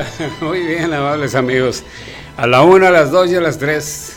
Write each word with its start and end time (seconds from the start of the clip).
Muy 0.40 0.60
bien, 0.60 0.92
amables 0.92 1.34
amigos. 1.34 1.82
A 2.36 2.46
la 2.46 2.62
una, 2.62 2.88
a 2.88 2.90
las 2.90 3.10
dos 3.10 3.30
y 3.30 3.34
a 3.34 3.40
las 3.40 3.58
tres. 3.58 4.16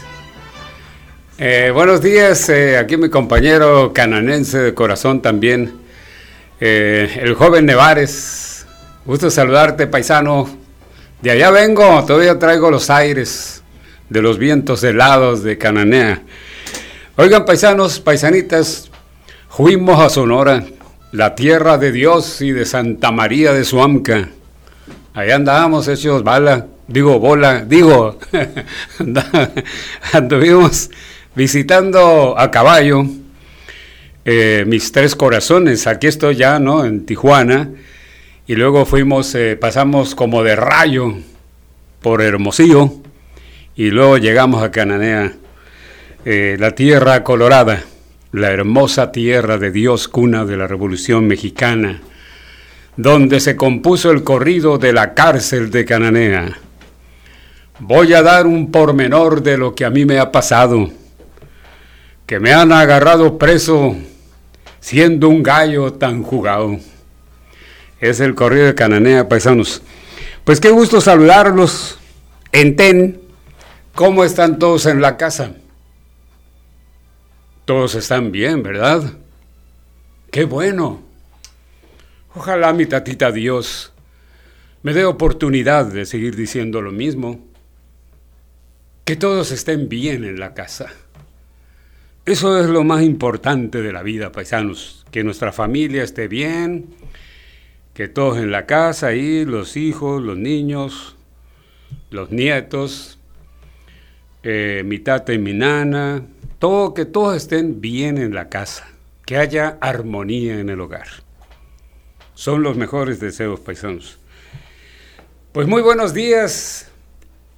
Eh, 1.37 1.71
buenos 1.73 2.01
días, 2.01 2.47
eh, 2.49 2.77
aquí 2.77 2.95
mi 2.95 3.09
compañero 3.09 3.91
cananense 3.93 4.57
de 4.59 4.73
corazón 4.73 5.21
también, 5.21 5.73
eh, 6.61 7.19
el 7.21 7.33
joven 7.33 7.65
Nevares. 7.65 8.65
Gusto 9.05 9.29
saludarte, 9.29 9.87
paisano. 9.87 10.47
De 11.21 11.31
allá 11.31 11.51
vengo, 11.51 12.03
todavía 12.05 12.39
traigo 12.39 12.71
los 12.71 12.89
aires 12.89 13.61
de 14.09 14.21
los 14.21 14.37
vientos 14.37 14.83
helados 14.83 15.43
de 15.43 15.57
Cananea. 15.57 16.21
Oigan, 17.17 17.45
paisanos, 17.45 17.99
paisanitas, 17.99 18.89
fuimos 19.49 19.99
a 19.99 20.09
Sonora, 20.09 20.63
la 21.11 21.35
tierra 21.35 21.77
de 21.77 21.91
Dios 21.91 22.41
y 22.41 22.51
de 22.51 22.65
Santa 22.65 23.11
María 23.11 23.53
de 23.53 23.63
Suamca. 23.63 24.29
Allá 25.15 25.37
andábamos 25.37 25.87
hechos 25.87 26.25
bala, 26.25 26.67
digo 26.89 27.21
bola, 27.21 27.63
digo, 27.63 28.19
anduvimos 30.11 30.91
visitando 31.33 32.37
a 32.37 32.51
caballo 32.51 33.05
eh, 34.25 34.65
mis 34.67 34.91
tres 34.91 35.15
corazones. 35.15 35.87
Aquí 35.87 36.07
estoy 36.07 36.35
ya, 36.35 36.59
¿no? 36.59 36.83
En 36.83 37.05
Tijuana. 37.05 37.69
Y 38.45 38.55
luego 38.55 38.85
fuimos, 38.85 39.33
eh, 39.35 39.55
pasamos 39.55 40.15
como 40.15 40.43
de 40.43 40.57
rayo 40.57 41.15
por 42.01 42.21
Hermosillo. 42.21 42.91
Y 43.77 43.91
luego 43.91 44.17
llegamos 44.17 44.63
a 44.63 44.71
Cananea, 44.71 45.31
eh, 46.25 46.57
la 46.59 46.71
tierra 46.71 47.23
colorada, 47.23 47.85
la 48.33 48.51
hermosa 48.51 49.13
tierra 49.13 49.57
de 49.57 49.71
Dios, 49.71 50.09
cuna 50.09 50.43
de 50.43 50.57
la 50.57 50.67
Revolución 50.67 51.25
Mexicana 51.25 52.01
donde 52.97 53.39
se 53.39 53.55
compuso 53.55 54.11
el 54.11 54.23
corrido 54.23 54.77
de 54.77 54.93
la 54.93 55.13
cárcel 55.13 55.69
de 55.71 55.85
Cananea. 55.85 56.59
Voy 57.79 58.13
a 58.13 58.21
dar 58.21 58.47
un 58.47 58.71
pormenor 58.71 59.43
de 59.43 59.57
lo 59.57 59.75
que 59.75 59.83
a 59.83 59.89
mí 59.89 60.05
me 60.05 60.19
ha 60.19 60.31
pasado, 60.31 60.89
que 62.25 62.39
me 62.39 62.53
han 62.53 62.71
agarrado 62.71 63.37
preso 63.37 63.95
siendo 64.79 65.27
un 65.27 65.43
gallo 65.43 65.93
tan 65.93 66.23
jugado. 66.23 66.77
Es 67.99 68.19
el 68.19 68.35
corrido 68.35 68.67
de 68.67 68.75
Cananea, 68.75 69.27
paisanos. 69.27 69.81
Pues 70.43 70.59
qué 70.59 70.69
gusto 70.69 71.01
saludarlos 71.01 71.97
en 72.51 72.75
TEN. 72.75 73.21
¿Cómo 73.93 74.23
están 74.23 74.59
todos 74.59 74.85
en 74.85 75.01
la 75.01 75.17
casa? 75.17 75.53
Todos 77.65 77.95
están 77.95 78.31
bien, 78.31 78.61
¿verdad? 78.61 79.13
Qué 80.31 80.45
bueno. 80.45 81.01
Ojalá 82.37 82.73
mi 82.73 82.85
tatita 82.85 83.31
Dios 83.31 83.93
me 84.83 84.93
dé 84.93 85.05
oportunidad 85.05 85.85
de 85.85 86.05
seguir 86.05 86.35
diciendo 86.35 86.81
lo 86.81 86.91
mismo. 86.91 87.39
Que 89.05 89.15
todos 89.15 89.51
estén 89.51 89.87
bien 89.87 90.25
en 90.25 90.39
la 90.39 90.53
casa. 90.53 90.91
Eso 92.25 92.59
es 92.59 92.67
lo 92.67 92.83
más 92.83 93.03
importante 93.03 93.81
de 93.81 93.93
la 93.93 94.03
vida, 94.03 94.33
paisanos. 94.33 95.05
Que 95.11 95.23
nuestra 95.23 95.53
familia 95.53 96.03
esté 96.03 96.27
bien, 96.27 96.87
que 97.93 98.09
todos 98.09 98.37
en 98.37 98.51
la 98.51 98.65
casa, 98.65 99.07
ahí, 99.07 99.45
los 99.45 99.77
hijos, 99.77 100.21
los 100.21 100.37
niños, 100.37 101.15
los 102.09 102.31
nietos, 102.31 103.17
eh, 104.43 104.83
mi 104.85 104.99
tata 104.99 105.31
y 105.31 105.39
mi 105.39 105.53
nana, 105.53 106.23
todo, 106.59 106.93
que 106.93 107.05
todos 107.05 107.37
estén 107.37 107.79
bien 107.79 108.17
en 108.17 108.33
la 108.33 108.49
casa, 108.49 108.87
que 109.25 109.37
haya 109.37 109.77
armonía 109.79 110.59
en 110.59 110.69
el 110.69 110.81
hogar. 110.81 111.24
Son 112.35 112.63
los 112.63 112.75
mejores 112.75 113.21
deseos, 113.21 113.61
paisanos. 113.61 114.19
Pues 115.53 115.67
muy 115.67 115.81
buenos 115.81 116.13
días. 116.13 116.91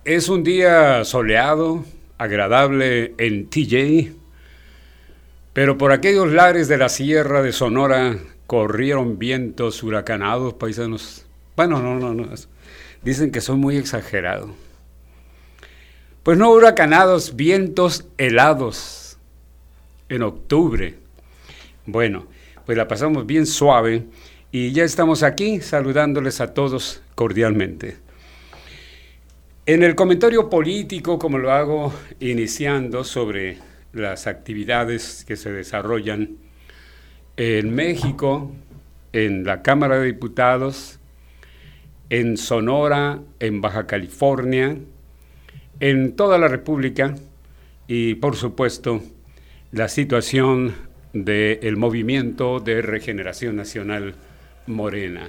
Es 0.05 0.29
un 0.29 0.43
día 0.43 1.03
soleado, 1.03 1.83
agradable 2.19 3.15
en 3.17 3.49
TJ, 3.49 4.11
pero 5.53 5.79
por 5.79 5.91
aquellos 5.91 6.31
lares 6.31 6.67
de 6.67 6.77
la 6.77 6.89
sierra 6.89 7.41
de 7.41 7.53
Sonora 7.53 8.19
corrieron 8.45 9.17
vientos 9.17 9.81
huracanados, 9.81 10.53
paisanos. 10.53 11.25
Bueno, 11.55 11.81
no, 11.81 11.95
no, 11.95 12.13
no. 12.13 12.29
Dicen 13.01 13.31
que 13.31 13.41
son 13.41 13.59
muy 13.59 13.77
exagerados. 13.77 14.51
Pues 16.21 16.37
no 16.37 16.51
huracanados, 16.51 17.35
vientos 17.35 18.05
helados 18.19 19.17
en 20.07 20.21
octubre. 20.21 20.99
Bueno, 21.87 22.27
pues 22.67 22.77
la 22.77 22.87
pasamos 22.87 23.25
bien 23.25 23.47
suave 23.47 24.05
y 24.51 24.71
ya 24.71 24.83
estamos 24.83 25.23
aquí 25.23 25.59
saludándoles 25.61 26.41
a 26.41 26.53
todos 26.53 27.01
cordialmente. 27.15 27.97
En 29.65 29.83
el 29.83 29.95
comentario 29.95 30.49
político, 30.49 31.19
como 31.19 31.37
lo 31.37 31.51
hago 31.51 31.93
iniciando 32.19 33.03
sobre 33.03 33.57
las 33.91 34.27
actividades 34.27 35.25
que 35.25 35.35
se 35.35 35.51
desarrollan 35.51 36.37
en 37.35 37.75
México, 37.75 38.51
en 39.11 39.43
la 39.43 39.61
Cámara 39.61 39.99
de 39.99 40.05
Diputados, 40.05 40.99
en 42.09 42.37
Sonora, 42.37 43.19
en 43.39 43.59
Baja 43.59 43.85
California, 43.87 44.77
en 45.79 46.15
toda 46.15 46.37
la 46.37 46.47
República 46.47 47.15
y 47.87 48.15
por 48.15 48.37
supuesto 48.37 49.01
la 49.71 49.89
situación 49.89 50.75
del 51.11 51.75
movimiento 51.75 52.59
de 52.59 52.81
regeneración 52.81 53.57
nacional 53.57 54.15
Morena. 54.67 55.27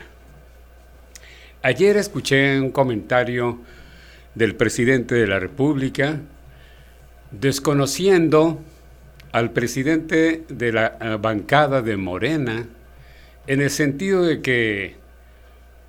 Ayer 1.63 1.97
escuché 1.97 2.61
un 2.61 2.71
comentario 2.71 3.59
del 4.35 4.55
presidente 4.55 5.15
de 5.15 5.27
la 5.27 5.39
República 5.39 6.21
desconociendo 7.31 8.61
al 9.33 9.51
presidente 9.51 10.45
de 10.49 10.73
la 10.73 10.99
eh, 11.01 11.17
bancada 11.21 11.83
de 11.83 11.97
Morena 11.97 12.67
en 13.47 13.61
el 13.61 13.71
sentido 13.71 14.23
de 14.23 14.41
que 14.41 14.97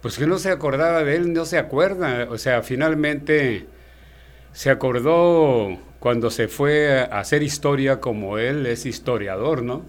pues 0.01 0.17
que 0.17 0.27
no 0.27 0.37
se 0.37 0.49
acordaba 0.49 1.03
de 1.03 1.15
él, 1.15 1.33
no 1.33 1.45
se 1.45 1.57
acuerda, 1.57 2.27
o 2.29 2.37
sea, 2.37 2.61
finalmente 2.63 3.65
se 4.53 4.69
acordó 4.69 5.77
cuando 5.99 6.29
se 6.31 6.47
fue 6.47 7.01
a 7.01 7.19
hacer 7.19 7.43
historia 7.43 7.99
como 7.99 8.37
él 8.37 8.65
es 8.65 8.85
historiador, 8.85 9.61
¿no? 9.61 9.83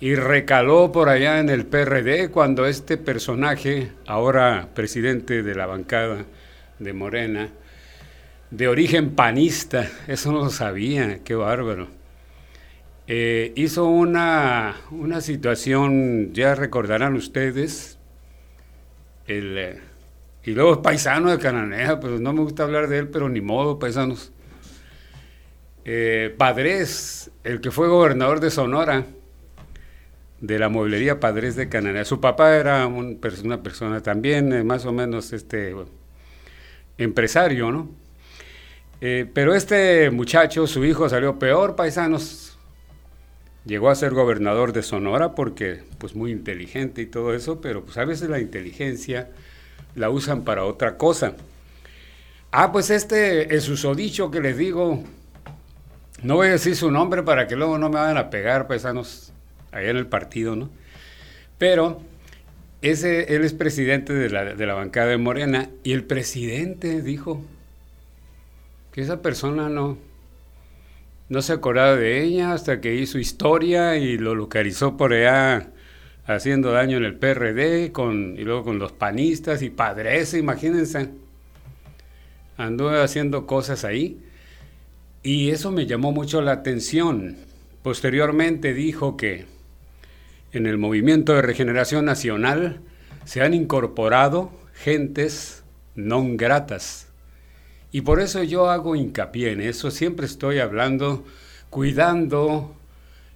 Y 0.00 0.14
recaló 0.14 0.92
por 0.92 1.10
allá 1.10 1.40
en 1.40 1.50
el 1.50 1.66
PRD 1.66 2.30
cuando 2.30 2.66
este 2.66 2.96
personaje, 2.96 3.92
ahora 4.06 4.70
presidente 4.74 5.42
de 5.42 5.54
la 5.54 5.66
bancada 5.66 6.24
de 6.78 6.92
Morena, 6.94 7.50
de 8.50 8.68
origen 8.68 9.14
panista, 9.14 9.88
eso 10.08 10.32
no 10.32 10.44
lo 10.44 10.50
sabía, 10.50 11.20
qué 11.22 11.34
bárbaro. 11.34 11.88
Eh, 13.06 13.52
hizo 13.56 13.86
una, 13.86 14.76
una, 14.90 15.20
situación, 15.20 16.32
ya 16.32 16.54
recordarán 16.54 17.14
ustedes, 17.14 17.98
el, 19.26 19.58
eh, 19.58 19.80
y 20.44 20.52
luego 20.52 20.80
paisano 20.80 21.30
de 21.30 21.38
Cananea, 21.38 22.00
pues 22.00 22.20
no 22.20 22.32
me 22.32 22.40
gusta 22.40 22.62
hablar 22.62 22.88
de 22.88 22.98
él, 23.00 23.08
pero 23.08 23.28
ni 23.28 23.40
modo, 23.40 23.78
paisanos. 23.78 24.32
Eh, 25.84 26.34
Padres, 26.38 27.30
el 27.44 27.60
que 27.60 27.70
fue 27.70 27.88
gobernador 27.88 28.40
de 28.40 28.50
Sonora, 28.50 29.04
de 30.40 30.58
la 30.58 30.68
mueblería 30.68 31.20
Padres 31.20 31.56
de 31.56 31.68
Cananea. 31.68 32.04
Su 32.04 32.20
papá 32.20 32.56
era 32.56 32.86
una 32.86 33.62
persona 33.62 34.02
también 34.02 34.52
eh, 34.52 34.64
más 34.64 34.86
o 34.86 34.92
menos 34.92 35.32
este, 35.32 35.74
empresario, 36.98 37.70
¿no? 37.70 37.90
Eh, 39.02 39.26
pero 39.32 39.54
este 39.54 40.10
muchacho, 40.10 40.66
su 40.66 40.84
hijo 40.84 41.08
salió 41.08 41.38
peor, 41.38 41.76
paisanos. 41.76 42.58
Llegó 43.64 43.90
a 43.90 43.94
ser 43.94 44.12
gobernador 44.12 44.72
de 44.72 44.82
Sonora 44.82 45.34
porque, 45.34 45.82
pues, 45.98 46.14
muy 46.14 46.32
inteligente 46.32 47.02
y 47.02 47.06
todo 47.06 47.34
eso, 47.34 47.60
pero 47.60 47.84
pues 47.84 47.98
a 47.98 48.04
veces 48.04 48.30
la 48.30 48.40
inteligencia 48.40 49.30
la 49.94 50.10
usan 50.10 50.44
para 50.44 50.64
otra 50.64 50.96
cosa. 50.96 51.34
Ah, 52.52 52.72
pues 52.72 52.90
este, 52.90 53.54
el 53.54 53.60
susodicho 53.60 54.30
que 54.30 54.40
les 54.40 54.56
digo, 54.56 55.04
no 56.22 56.36
voy 56.36 56.48
a 56.48 56.52
decir 56.52 56.74
su 56.74 56.90
nombre 56.90 57.22
para 57.22 57.46
que 57.46 57.56
luego 57.56 57.78
no 57.78 57.90
me 57.90 57.96
vayan 57.96 58.16
a 58.16 58.30
pegar, 58.30 58.66
paisanos 58.66 59.32
allá 59.72 59.90
en 59.90 59.96
el 59.96 60.06
partido, 60.06 60.56
¿no? 60.56 60.70
Pero 61.58 62.00
ese, 62.82 63.34
él 63.34 63.44
es 63.44 63.52
presidente 63.52 64.12
de 64.12 64.30
la, 64.30 64.54
de 64.54 64.66
la 64.66 64.74
bancada 64.74 65.08
de 65.08 65.18
Morena 65.18 65.68
y 65.84 65.92
el 65.92 66.04
presidente 66.04 67.02
dijo 67.02 67.42
que 68.92 69.02
esa 69.02 69.20
persona 69.22 69.68
no, 69.68 69.98
no 71.28 71.42
se 71.42 71.52
acordaba 71.52 71.94
de 71.96 72.22
ella 72.22 72.52
hasta 72.52 72.80
que 72.80 72.94
hizo 72.94 73.18
historia 73.18 73.96
y 73.96 74.18
lo 74.18 74.34
localizó 74.34 74.96
por 74.96 75.12
allá 75.12 75.68
haciendo 76.26 76.72
daño 76.72 76.96
en 76.96 77.04
el 77.04 77.16
PRD 77.16 77.92
con, 77.92 78.36
y 78.38 78.42
luego 78.42 78.64
con 78.64 78.78
los 78.78 78.92
panistas 78.92 79.62
y 79.62 79.70
padres, 79.70 80.34
imagínense. 80.34 81.10
Anduve 82.56 83.02
haciendo 83.02 83.46
cosas 83.46 83.84
ahí 83.84 84.18
y 85.22 85.50
eso 85.50 85.70
me 85.70 85.86
llamó 85.86 86.12
mucho 86.12 86.40
la 86.40 86.52
atención. 86.52 87.36
Posteriormente 87.82 88.74
dijo 88.74 89.16
que 89.16 89.46
en 90.52 90.66
el 90.66 90.78
movimiento 90.78 91.34
de 91.34 91.42
regeneración 91.42 92.04
nacional 92.04 92.80
se 93.24 93.42
han 93.42 93.54
incorporado 93.54 94.50
gentes 94.74 95.62
non 95.94 96.36
gratas. 96.36 97.08
Y 97.92 98.02
por 98.02 98.20
eso 98.20 98.42
yo 98.42 98.70
hago 98.70 98.96
hincapié 98.96 99.52
en 99.52 99.60
eso, 99.60 99.90
siempre 99.90 100.26
estoy 100.26 100.58
hablando, 100.58 101.24
cuidando 101.70 102.74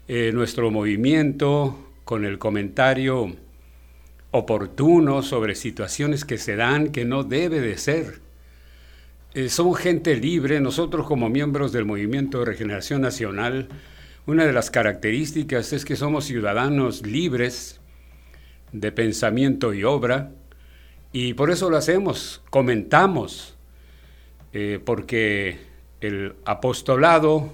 eh, 0.09 0.31
nuestro 0.33 0.71
movimiento 0.71 1.79
con 2.05 2.25
el 2.25 2.39
comentario 2.39 3.35
oportuno 4.31 5.23
sobre 5.23 5.55
situaciones 5.55 6.25
que 6.25 6.39
se 6.39 6.57
dan 6.57 6.89
que 6.89 7.05
no 7.05 7.25
debe 7.25 7.61
de 7.61 7.79
ser. 7.79 8.21
Eh, 9.35 9.49
somos 9.49 9.79
gente 9.79 10.17
libre, 10.17 10.61
nosotros 10.61 11.07
como 11.07 11.29
miembros 11.29 11.73
del 11.73 11.85
Movimiento 11.85 12.39
de 12.41 12.45
Regeneración 12.47 13.01
Nacional, 13.01 13.69
una 14.27 14.47
de 14.47 14.53
las 14.53 14.71
características 14.71 15.73
es 15.73 15.85
que 15.85 15.97
somos 15.97 16.25
ciudadanos 16.25 17.07
libres 17.07 17.81
de 18.73 18.91
pensamiento 18.91 19.75
y 19.75 19.85
obra, 19.85 20.33
y 21.13 21.35
por 21.35 21.51
eso 21.51 21.69
lo 21.69 21.77
hacemos, 21.77 22.43
comentamos, 22.51 23.57
eh, 24.53 24.81
porque 24.85 25.59
el 26.01 26.35
apostolado, 26.45 27.53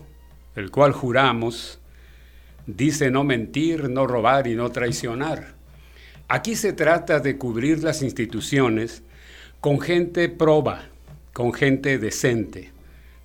el 0.55 0.71
cual 0.71 0.93
juramos, 0.93 1.81
dice 2.67 3.11
no 3.11 3.25
mentir, 3.25 3.91
no 3.91 4.07
robar 4.07 4.47
y 4.47 4.55
no 4.55 4.71
traicionar. 4.71 5.55
Aquí 6.29 6.55
se 6.55 6.73
trata 6.73 7.19
de 7.19 7.37
cubrir 7.37 7.83
las 7.83 8.03
instituciones 8.03 9.03
con 9.61 9.81
gente 9.81 10.29
proba, 10.29 10.85
con 11.33 11.53
gente 11.53 11.99
decente, 11.99 12.71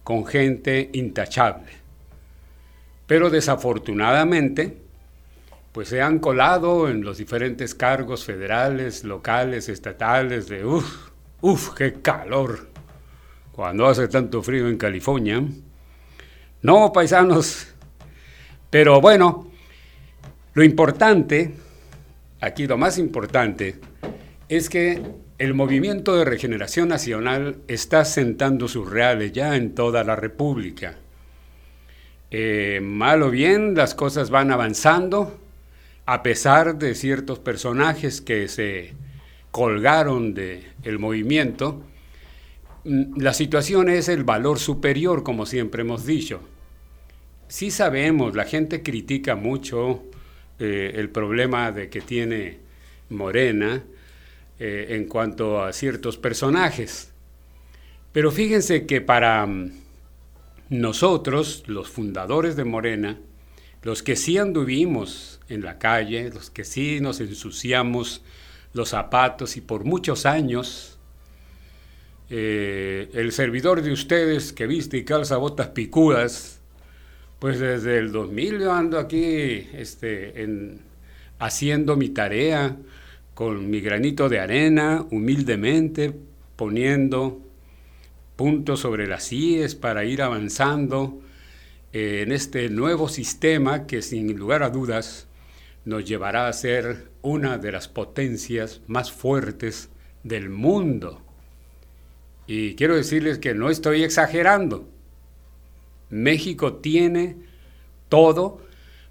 con 0.04 0.26
gente 0.26 0.90
intachable. 0.94 1.85
Pero 3.08 3.30
desafortunadamente, 3.30 4.78
pues 5.72 5.90
se 5.90 6.02
han 6.02 6.20
colado 6.20 6.90
en 6.90 7.04
los 7.04 7.18
diferentes 7.18 7.76
cargos 7.76 8.24
federales, 8.24 9.04
locales, 9.04 9.70
estatales, 9.70 10.48
de 10.48 10.66
uff, 10.66 11.10
uff, 11.42 11.74
qué 11.74 11.94
calor, 12.02 12.70
cuando 13.52 13.86
hace 13.86 14.08
tanto 14.08 14.42
frío 14.42 14.68
en 14.70 14.78
California. 14.78 15.44
No, 16.62 16.92
paisanos, 16.94 17.68
pero 18.70 19.02
bueno, 19.02 19.52
lo 20.54 20.64
importante, 20.64 21.54
aquí 22.40 22.66
lo 22.66 22.78
más 22.78 22.98
importante, 22.98 23.76
es 24.48 24.70
que 24.70 25.02
el 25.38 25.54
movimiento 25.54 26.16
de 26.16 26.24
regeneración 26.24 26.88
nacional 26.88 27.58
está 27.68 28.06
sentando 28.06 28.70
sus 28.70 28.90
reales 28.90 29.34
ya 29.34 29.58
en 29.58 29.76
toda 29.76 30.06
la 30.06 30.16
República. 30.16 30.98
Eh, 32.38 32.82
mal 32.82 33.24
o 33.24 33.32
bien, 33.32 33.76
las 33.76 33.96
cosas 33.96 34.30
van 34.30 34.52
avanzando, 34.52 35.40
a 36.06 36.22
pesar 36.22 36.78
de 36.78 36.94
ciertos 36.94 37.40
personajes 37.40 38.20
que 38.20 38.50
se 38.50 38.94
colgaron 39.52 40.34
del 40.34 40.66
el 40.84 41.00
movimiento. 41.00 41.82
Mm, 42.84 43.22
la 43.22 43.34
situación 43.34 43.88
es 43.88 44.10
el 44.10 44.26
valor 44.26 44.60
superior, 44.60 45.24
como 45.24 45.46
siempre 45.46 45.84
hemos 45.84 46.06
dicho. 46.06 46.42
Sí 47.48 47.72
sabemos, 47.72 48.36
la 48.36 48.44
gente 48.44 48.84
critica 48.84 49.38
mucho 49.38 50.04
eh, 50.60 50.92
el 50.96 51.08
problema 51.12 51.72
de 51.72 51.88
que 51.88 52.02
tiene 52.02 52.58
Morena, 53.12 53.82
eh, 54.60 54.88
en 54.90 55.06
cuanto 55.06 55.64
a 55.64 55.72
ciertos 55.72 56.18
personajes. 56.18 57.14
Pero 58.12 58.30
fíjense 58.30 58.86
que 58.86 59.00
para 59.00 59.46
mm, 59.46 59.85
nosotros, 60.70 61.64
los 61.68 61.90
fundadores 61.90 62.56
de 62.56 62.64
Morena, 62.64 63.20
los 63.84 64.02
que 64.02 64.16
sí 64.16 64.38
anduvimos 64.38 65.40
en 65.48 65.62
la 65.62 65.78
calle, 65.78 66.32
los 66.32 66.50
que 66.50 66.64
sí 66.64 67.00
nos 67.02 67.20
ensuciamos 67.22 68.24
los 68.74 68.90
zapatos 68.90 69.58
y 69.58 69.62
por 69.62 69.86
muchos 69.86 70.26
años, 70.26 70.98
eh, 72.30 73.10
el 73.14 73.32
servidor 73.32 73.84
de 73.84 73.92
ustedes 73.92 74.52
que 74.54 74.66
viste 74.66 74.98
y 74.98 75.06
calza 75.06 75.38
botas 75.38 75.68
picudas, 75.68 76.60
pues 77.38 77.60
desde 77.60 78.00
el 78.00 78.12
2000 78.12 78.60
yo 78.60 78.74
ando 78.74 78.98
aquí 78.98 79.68
este, 79.74 80.42
en, 80.42 80.80
haciendo 81.38 81.96
mi 81.96 82.10
tarea, 82.10 82.76
con 83.36 83.70
mi 83.70 83.82
granito 83.82 84.30
de 84.30 84.40
arena, 84.40 85.06
humildemente 85.12 86.16
poniendo 86.56 87.45
puntos 88.36 88.82
sobre 88.82 89.08
las 89.08 89.32
IES 89.32 89.76
para 89.76 90.06
ir 90.06 90.22
avanzando 90.22 91.22
eh, 91.94 92.22
en 92.24 92.32
este 92.32 92.70
nuevo 92.70 93.08
sistema 93.08 93.88
que 93.88 94.02
sin 94.02 94.36
lugar 94.38 94.64
a 94.64 94.70
dudas 94.70 95.28
nos 95.86 96.04
llevará 96.04 96.48
a 96.48 96.54
ser 96.54 97.10
una 97.22 97.58
de 97.58 97.72
las 97.72 97.88
potencias 97.88 98.82
más 98.88 99.12
fuertes 99.12 99.90
del 100.24 100.50
mundo. 100.50 101.22
Y 102.48 102.76
quiero 102.76 102.96
decirles 102.96 103.38
que 103.38 103.54
no 103.54 103.70
estoy 103.70 104.04
exagerando. 104.04 104.90
México 106.10 106.76
tiene 106.76 107.38
todo 108.10 108.62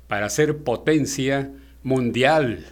para 0.09 0.29
ser 0.31 0.59
potencia 0.59 1.51
mundial. 1.83 2.67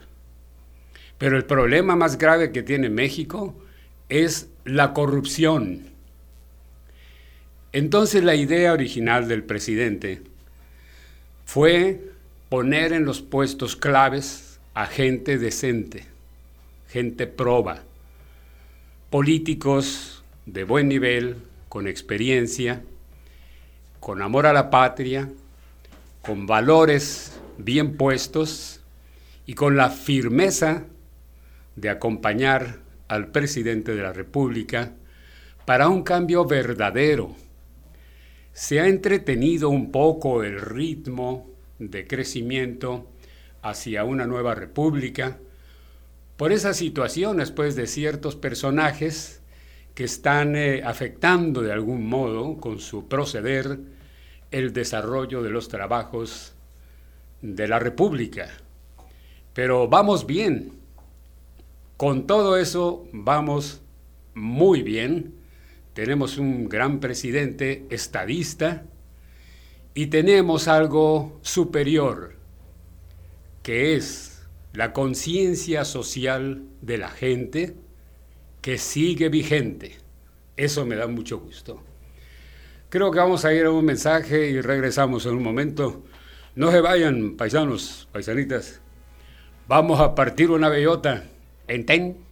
Pero 1.19 1.37
el 1.37 1.45
problema 1.45 1.97
más 1.97 2.19
grave 2.19 2.53
que 2.53 2.63
tiene 2.63 2.91
México 2.91 3.55
es 4.09 4.51
la 4.65 4.93
corrupción. 4.93 5.92
Entonces 7.73 8.23
la 8.23 8.35
idea 8.35 8.73
original 8.73 9.29
del 9.29 9.45
presidente 9.45 10.23
fue 11.47 12.01
poner 12.49 12.93
en 12.93 13.05
los 13.05 13.23
puestos 13.23 13.77
claves 13.77 14.61
a 14.75 14.87
gente 14.87 15.39
decente, 15.39 16.05
gente 16.89 17.27
proba, 17.27 17.83
políticos 19.09 20.23
de 20.45 20.65
buen 20.65 20.89
nivel, 20.89 21.37
con 21.69 21.87
experiencia, 21.87 22.83
con 24.01 24.21
amor 24.21 24.47
a 24.47 24.53
la 24.53 24.69
patria, 24.69 25.31
con 26.21 26.47
valores 26.47 27.41
bien 27.57 27.97
puestos 27.97 28.81
y 29.47 29.55
con 29.55 29.77
la 29.77 29.89
firmeza 29.89 30.85
de 31.77 31.89
acompañar 31.89 32.81
al 33.09 33.29
presidente 33.29 33.95
de 33.95 34.03
la 34.03 34.13
República 34.13 34.93
para 35.65 35.89
un 35.89 36.03
cambio 36.03 36.45
verdadero. 36.45 37.35
Se 38.53 38.81
ha 38.81 38.89
entretenido 38.89 39.69
un 39.69 39.91
poco 39.91 40.43
el 40.43 40.61
ritmo 40.61 41.49
de 41.79 42.07
crecimiento 42.07 43.07
hacia 43.63 44.05
una 44.05 44.27
nueva 44.27 44.55
república 44.55 45.39
por 46.37 46.53
esas 46.53 46.77
situaciones 46.77 47.51
pues 47.51 47.77
de 47.77 47.87
ciertos 47.87 48.37
personajes 48.37 49.41
que 49.95 50.05
están 50.05 50.57
eh, 50.57 50.83
afectando 50.85 51.63
de 51.63 51.73
algún 51.73 52.07
modo 52.07 52.57
con 52.57 52.79
su 52.79 53.09
proceder 53.09 53.79
el 54.51 54.73
desarrollo 54.73 55.43
de 55.43 55.51
los 55.51 55.69
trabajos 55.69 56.55
de 57.41 57.69
la 57.69 57.79
república. 57.79 58.51
Pero 59.55 59.89
vamos 59.89 60.27
bien, 60.27 60.73
con 61.97 62.27
todo 62.27 62.57
eso 62.57 63.07
vamos 63.13 63.81
muy 64.35 64.83
bien. 64.83 65.42
Tenemos 65.95 66.39
un 66.39 66.69
gran 66.69 67.01
presidente 67.01 67.85
estadista 67.91 68.85
y 69.95 70.07
tenemos 70.07 70.69
algo 70.69 71.39
superior, 71.43 72.37
que 73.63 73.95
es 73.95 74.43
la 74.73 74.95
conciencia 74.95 75.85
social 75.85 76.65
de 76.81 76.97
la 76.97 77.11
gente 77.11 77.77
que 78.63 78.79
sigue 78.79 79.29
vigente. 79.29 79.99
Eso 80.57 80.87
me 80.87 80.97
da 80.97 81.07
mucho 81.09 81.41
gusto. 81.41 81.83
Creo 82.89 83.11
que 83.11 83.19
vamos 83.19 83.45
a 83.45 83.53
ir 83.53 83.67
a 83.67 83.71
un 83.71 83.85
mensaje 83.85 84.51
y 84.51 84.61
regresamos 84.61 85.27
en 85.27 85.35
un 85.35 85.43
momento. 85.43 86.05
No 86.55 86.71
se 86.71 86.81
vayan, 86.81 87.37
paisanos, 87.37 88.09
paisanitas. 88.13 88.81
Vamos 89.69 90.01
a 90.01 90.15
partir 90.15 90.51
una 90.51 90.69
bellota. 90.69 91.25
Enten. 91.69 92.32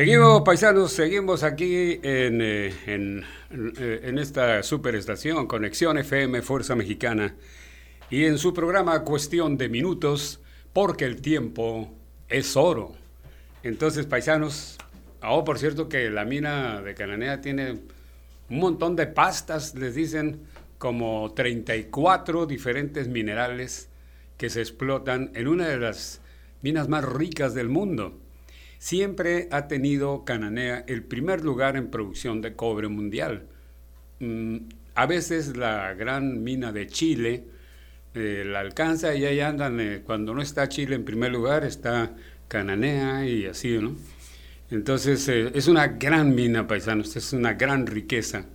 Seguimos, 0.00 0.40
paisanos, 0.46 0.92
seguimos 0.92 1.42
aquí 1.42 2.00
en, 2.02 2.40
eh, 2.40 2.72
eh, 2.86 4.00
en, 4.02 4.18
esta 4.18 4.62
superestación, 4.62 5.46
Conexión 5.46 5.98
FM 5.98 6.40
Fuerza 6.40 6.74
Mexicana, 6.74 7.36
y 8.08 8.24
en 8.24 8.38
su 8.38 8.54
programa 8.54 9.04
Cuestión 9.04 9.58
de 9.58 9.68
Minutos, 9.68 10.40
porque 10.72 11.04
el 11.04 11.20
tiempo 11.20 11.92
es 12.30 12.56
oro. 12.56 12.94
Entonces, 13.62 14.06
paisanos, 14.06 14.78
oh, 15.22 15.44
por 15.44 15.58
cierto 15.58 15.90
que 15.90 16.08
la 16.08 16.24
mina 16.24 16.80
de 16.80 16.94
Cananea 16.94 17.42
tiene 17.42 17.72
un 18.48 18.58
montón 18.58 18.96
de 18.96 19.06
pastas, 19.06 19.74
les 19.74 19.94
dicen 19.94 20.46
como 20.78 21.34
34 21.34 22.46
diferentes 22.46 23.06
minerales 23.06 23.90
que 24.38 24.48
se 24.48 24.62
explotan 24.62 25.30
en 25.34 25.46
una 25.46 25.68
de 25.68 25.76
las 25.76 26.22
minas 26.62 26.88
más 26.88 27.04
ricas 27.04 27.52
del 27.52 27.68
mundo. 27.68 28.18
Siempre 28.80 29.46
ha 29.50 29.68
tenido 29.68 30.24
Cananea 30.24 30.86
el 30.88 31.02
primer 31.02 31.44
lugar 31.44 31.76
en 31.76 31.90
producción 31.90 32.40
de 32.40 32.56
cobre 32.56 32.88
mundial. 32.88 33.46
Mm, 34.20 34.56
a 34.94 35.04
veces 35.04 35.54
la 35.54 35.92
gran 35.92 36.42
mina 36.42 36.72
de 36.72 36.86
Chile 36.86 37.44
eh, 38.14 38.42
la 38.46 38.60
alcanza 38.60 39.14
y 39.14 39.26
ahí 39.26 39.38
andan, 39.40 39.78
eh, 39.80 40.00
cuando 40.02 40.32
no 40.34 40.40
está 40.40 40.66
Chile 40.70 40.94
en 40.96 41.04
primer 41.04 41.30
lugar, 41.30 41.62
está 41.62 42.16
Cananea 42.48 43.26
y 43.26 43.44
así, 43.44 43.76
¿no? 43.78 43.94
Entonces, 44.70 45.28
eh, 45.28 45.50
es 45.54 45.68
una 45.68 45.86
gran 45.86 46.34
mina, 46.34 46.66
paisanos, 46.66 47.14
es 47.16 47.34
una 47.34 47.52
gran 47.52 47.86
riqueza 47.86 48.46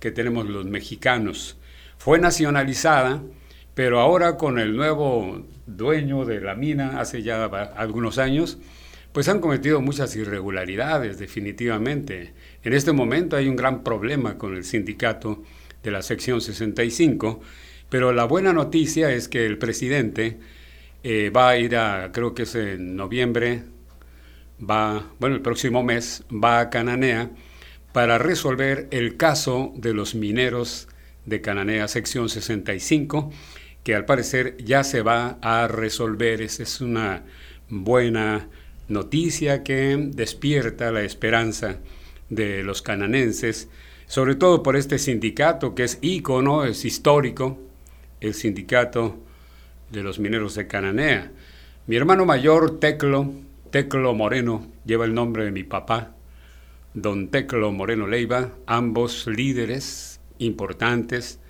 que 0.00 0.10
tenemos 0.10 0.48
los 0.48 0.64
mexicanos. 0.64 1.58
Fue 1.98 2.18
nacionalizada, 2.18 3.22
pero 3.74 4.00
ahora 4.00 4.38
con 4.38 4.58
el 4.58 4.74
nuevo 4.74 5.44
dueño 5.66 6.24
de 6.24 6.40
la 6.40 6.54
mina, 6.54 6.98
hace 6.98 7.22
ya 7.22 7.44
algunos 7.44 8.16
años, 8.16 8.58
pues 9.16 9.30
han 9.30 9.40
cometido 9.40 9.80
muchas 9.80 10.14
irregularidades, 10.14 11.18
definitivamente. 11.18 12.34
En 12.62 12.74
este 12.74 12.92
momento 12.92 13.34
hay 13.34 13.48
un 13.48 13.56
gran 13.56 13.82
problema 13.82 14.36
con 14.36 14.54
el 14.54 14.62
sindicato 14.62 15.42
de 15.82 15.90
la 15.90 16.02
sección 16.02 16.42
65, 16.42 17.40
pero 17.88 18.12
la 18.12 18.26
buena 18.26 18.52
noticia 18.52 19.10
es 19.10 19.28
que 19.28 19.46
el 19.46 19.56
presidente 19.56 20.36
eh, 21.02 21.30
va 21.34 21.48
a 21.48 21.56
ir 21.56 21.76
a, 21.76 22.12
creo 22.12 22.34
que 22.34 22.42
es 22.42 22.56
en 22.56 22.94
noviembre, 22.94 23.62
va, 24.60 25.10
bueno, 25.18 25.34
el 25.34 25.40
próximo 25.40 25.82
mes, 25.82 26.22
va 26.30 26.60
a 26.60 26.68
Cananea 26.68 27.30
para 27.94 28.18
resolver 28.18 28.86
el 28.90 29.16
caso 29.16 29.72
de 29.76 29.94
los 29.94 30.14
mineros 30.14 30.88
de 31.24 31.40
Cananea, 31.40 31.88
sección 31.88 32.28
65, 32.28 33.32
que 33.82 33.94
al 33.94 34.04
parecer 34.04 34.58
ya 34.62 34.84
se 34.84 35.00
va 35.00 35.38
a 35.40 35.68
resolver. 35.68 36.42
Esa 36.42 36.64
es 36.64 36.82
una 36.82 37.24
buena 37.70 38.50
noticia 38.88 39.62
que 39.62 39.96
despierta 40.12 40.92
la 40.92 41.02
esperanza 41.02 41.78
de 42.28 42.62
los 42.62 42.82
cananenses, 42.82 43.68
sobre 44.06 44.34
todo 44.34 44.62
por 44.62 44.76
este 44.76 44.98
sindicato 44.98 45.74
que 45.74 45.84
es 45.84 45.98
ícono, 46.00 46.64
es 46.64 46.84
histórico, 46.84 47.58
el 48.20 48.34
sindicato 48.34 49.16
de 49.90 50.02
los 50.02 50.18
mineros 50.18 50.54
de 50.54 50.66
Cananea. 50.66 51.30
Mi 51.86 51.96
hermano 51.96 52.24
mayor, 52.24 52.80
Teclo, 52.80 53.32
Teclo 53.70 54.14
Moreno, 54.14 54.66
lleva 54.84 55.04
el 55.04 55.14
nombre 55.14 55.44
de 55.44 55.52
mi 55.52 55.64
papá, 55.64 56.14
don 56.94 57.28
Teclo 57.28 57.72
Moreno 57.72 58.06
Leiva, 58.06 58.52
ambos 58.66 59.26
líderes 59.26 60.20
importantes. 60.38 61.40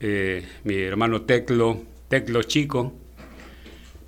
Eh, 0.00 0.44
mi 0.64 0.76
hermano 0.76 1.22
Teclo, 1.22 1.82
Teclo 2.08 2.42
Chico, 2.42 2.92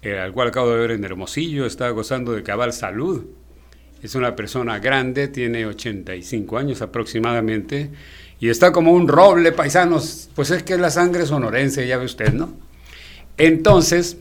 eh, 0.09 0.21
al 0.21 0.33
cual 0.33 0.49
acabo 0.49 0.71
de 0.71 0.79
ver 0.79 0.91
en 0.93 1.05
Hermosillo, 1.05 1.67
está 1.67 1.91
gozando 1.91 2.33
de 2.33 2.43
cabal 2.43 2.73
salud. 2.73 3.25
Es 4.03 4.15
una 4.15 4.37
persona 4.37 4.79
grande, 4.79 5.29
tiene 5.29 5.67
85 5.67 6.59
años 6.59 6.83
aproximadamente, 6.83 7.91
y 8.41 8.49
está 8.49 8.73
como 8.73 8.93
un 8.93 9.09
roble, 9.09 9.53
paisanos. 9.53 10.31
Pues 10.35 10.51
es 10.51 10.63
que 10.63 10.75
es 10.75 10.81
la 10.81 10.91
sangre 10.91 11.27
sonorense, 11.27 11.87
ya 11.87 11.99
ve 11.99 12.05
usted, 12.05 12.33
¿no? 12.33 12.55
Entonces, 13.37 14.19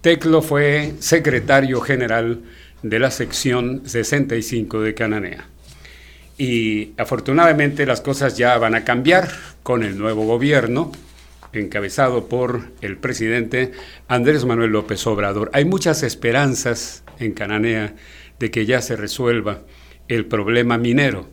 Teclo 0.00 0.42
fue 0.42 0.94
secretario 0.98 1.80
general 1.80 2.40
de 2.82 2.98
la 2.98 3.10
sección 3.10 3.82
65 3.86 4.80
de 4.82 4.94
Cananea. 4.94 5.48
Y 6.36 6.92
afortunadamente 6.98 7.86
las 7.86 8.00
cosas 8.00 8.36
ya 8.36 8.58
van 8.58 8.74
a 8.74 8.84
cambiar 8.84 9.28
con 9.62 9.82
el 9.82 9.96
nuevo 9.96 10.26
gobierno 10.26 10.92
encabezado 11.56 12.28
por 12.28 12.72
el 12.80 12.96
presidente 12.96 13.72
Andrés 14.08 14.44
Manuel 14.44 14.70
López 14.70 15.06
Obrador. 15.06 15.50
Hay 15.52 15.64
muchas 15.64 16.02
esperanzas 16.02 17.04
en 17.18 17.32
Cananea 17.32 17.94
de 18.38 18.50
que 18.50 18.66
ya 18.66 18.80
se 18.82 18.96
resuelva 18.96 19.62
el 20.08 20.26
problema 20.26 20.78
minero. 20.78 21.28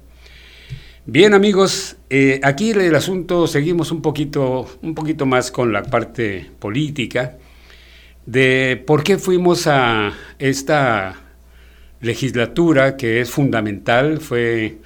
Bien 1.05 1.33
amigos, 1.33 1.97
eh, 2.09 2.39
aquí 2.43 2.71
el 2.71 2.95
asunto 2.95 3.47
seguimos 3.47 3.91
un 3.91 4.01
poquito, 4.01 4.67
un 4.81 4.93
poquito 4.93 5.25
más 5.25 5.51
con 5.51 5.73
la 5.73 5.83
parte 5.83 6.51
política 6.59 7.37
de 8.25 8.81
por 8.85 9.03
qué 9.03 9.17
fuimos 9.17 9.65
a 9.67 10.13
esta 10.37 11.15
legislatura 12.01 12.97
que 12.97 13.21
es 13.21 13.31
fundamental, 13.31 14.19
fue 14.19 14.77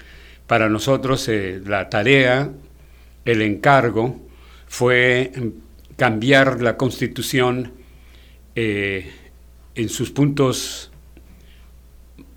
para 0.48 0.70
nosotros 0.70 1.28
eh, 1.28 1.62
la 1.66 1.90
tarea, 1.90 2.50
el 3.26 3.42
encargo 3.42 4.25
fue 4.76 5.32
cambiar 5.96 6.62
la 6.62 6.76
constitución 6.76 7.72
eh, 8.56 9.10
en 9.74 9.88
sus 9.88 10.12
puntos 10.12 10.92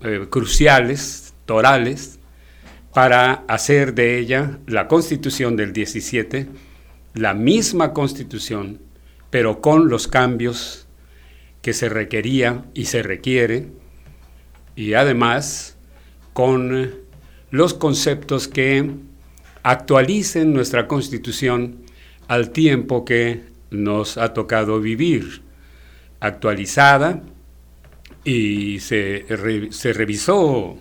eh, 0.05 0.25
cruciales, 0.29 1.33
torales, 1.45 2.17
para 2.93 3.43
hacer 3.49 3.93
de 3.93 4.19
ella 4.19 4.57
la 4.67 4.87
constitución 4.87 5.57
del 5.57 5.73
17, 5.73 6.47
la 7.13 7.33
misma 7.33 7.91
constitución, 7.91 8.79
pero 9.29 9.59
con 9.59 9.89
los 9.89 10.07
cambios 10.07 10.87
que 11.61 11.73
se 11.73 11.89
requería 11.89 12.63
y 12.73 12.85
se 12.85 13.03
requiere, 13.03 13.67
y 14.77 14.93
además 14.93 15.75
con 16.31 16.89
los 17.51 17.73
conceptos 17.73 18.47
que 18.47 18.89
actualicen 19.61 20.53
nuestra 20.53 20.87
constitución 20.87 21.88
al 22.29 22.51
tiempo 22.51 23.03
que 23.03 23.41
nos 23.71 24.17
ha 24.17 24.33
tocado 24.33 24.79
vivir, 24.79 25.41
actualizada 26.19 27.23
y 28.23 28.79
se, 28.79 29.25
se 29.71 29.93
revisó, 29.93 30.77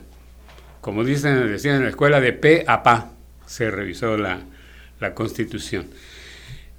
como 0.83 1.05
dicen, 1.05 1.51
decían 1.51 1.77
en 1.77 1.85
la 1.85 1.89
escuela, 1.89 2.21
de 2.21 2.35
P 2.35 2.65
a 2.67 2.83
PA, 2.83 3.13
se 3.47 3.71
revisó 3.71 4.19
la, 4.19 4.41
la 5.01 5.15
Constitución. 5.15 5.87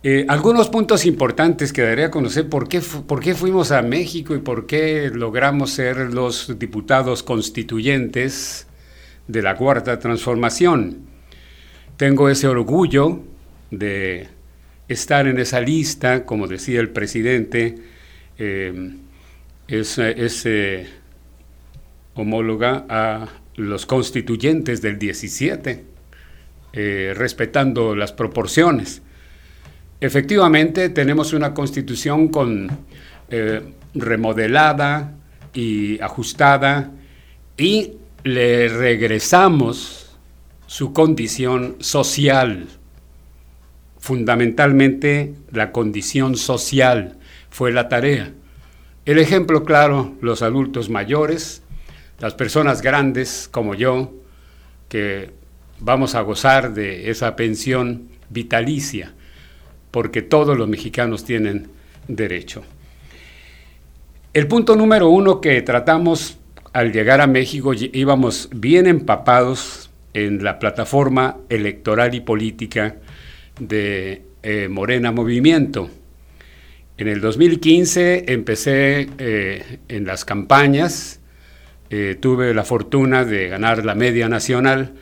Eh, 0.03 0.25
algunos 0.29 0.69
puntos 0.69 1.05
importantes 1.07 1.73
que 1.73 1.81
daría 1.81 2.05
a 2.05 2.11
conocer 2.11 2.47
por 2.47 2.69
qué, 2.69 2.79
por 2.79 3.21
qué 3.21 3.33
fuimos 3.33 3.71
a 3.71 3.81
México 3.81 4.35
y 4.35 4.39
por 4.39 4.67
qué 4.67 5.09
logramos 5.11 5.71
ser 5.71 6.13
los 6.13 6.59
diputados 6.59 7.23
constituyentes 7.23 8.67
de 9.27 9.41
la 9.41 9.55
Cuarta 9.55 9.97
Transformación. 9.97 10.99
Tengo 11.97 12.29
ese 12.29 12.47
orgullo 12.47 13.23
de 13.71 14.29
estar 14.89 15.27
en 15.27 15.37
esa 15.39 15.61
lista, 15.61 16.25
como 16.25 16.47
decía 16.47 16.81
el 16.81 16.89
presidente, 16.89 17.75
eh, 18.39 18.91
es, 19.67 19.97
eh, 20.45 20.87
homóloga 22.15 22.85
a 22.89 23.27
los 23.55 23.85
constituyentes 23.85 24.81
del 24.81 24.97
17, 24.97 25.85
eh, 26.73 27.13
respetando 27.15 27.95
las 27.95 28.11
proporciones. 28.11 29.03
Efectivamente, 30.01 30.89
tenemos 30.89 31.33
una 31.33 31.53
constitución 31.53 32.29
con 32.29 32.89
remodelada 33.93 35.13
y 35.53 36.01
ajustada 36.01 36.91
y 37.57 37.91
le 38.23 38.69
regresamos 38.69 40.17
su 40.65 40.93
condición 40.93 41.75
social 41.79 42.78
fundamentalmente 43.99 45.35
la 45.51 45.71
condición 45.71 46.35
social 46.35 47.17
fue 47.49 47.71
la 47.71 47.89
tarea. 47.89 48.31
El 49.05 49.19
ejemplo 49.19 49.63
claro, 49.63 50.15
los 50.21 50.41
adultos 50.41 50.89
mayores, 50.89 51.63
las 52.19 52.33
personas 52.33 52.81
grandes 52.81 53.47
como 53.51 53.75
yo, 53.75 54.13
que 54.87 55.31
vamos 55.79 56.15
a 56.15 56.21
gozar 56.21 56.73
de 56.73 57.09
esa 57.09 57.35
pensión 57.35 58.09
vitalicia, 58.29 59.13
porque 59.91 60.21
todos 60.21 60.57
los 60.57 60.67
mexicanos 60.67 61.23
tienen 61.23 61.69
derecho. 62.07 62.63
El 64.33 64.47
punto 64.47 64.75
número 64.75 65.09
uno 65.09 65.41
que 65.41 65.61
tratamos 65.61 66.37
al 66.71 66.91
llegar 66.91 67.19
a 67.19 67.27
México, 67.27 67.73
íbamos 67.73 68.49
bien 68.53 68.85
empapados 68.85 69.89
en 70.13 70.43
la 70.43 70.59
plataforma 70.59 71.37
electoral 71.49 72.13
y 72.13 72.21
política 72.21 72.97
de 73.59 74.23
eh, 74.41 74.67
Morena 74.69 75.11
Movimiento. 75.11 75.89
En 76.97 77.07
el 77.07 77.21
2015 77.21 78.31
empecé 78.31 79.09
eh, 79.17 79.79
en 79.87 80.05
las 80.05 80.25
campañas, 80.25 81.19
eh, 81.89 82.17
tuve 82.19 82.53
la 82.53 82.63
fortuna 82.63 83.25
de 83.25 83.49
ganar 83.49 83.85
la 83.85 83.95
media 83.95 84.27
nacional 84.29 84.93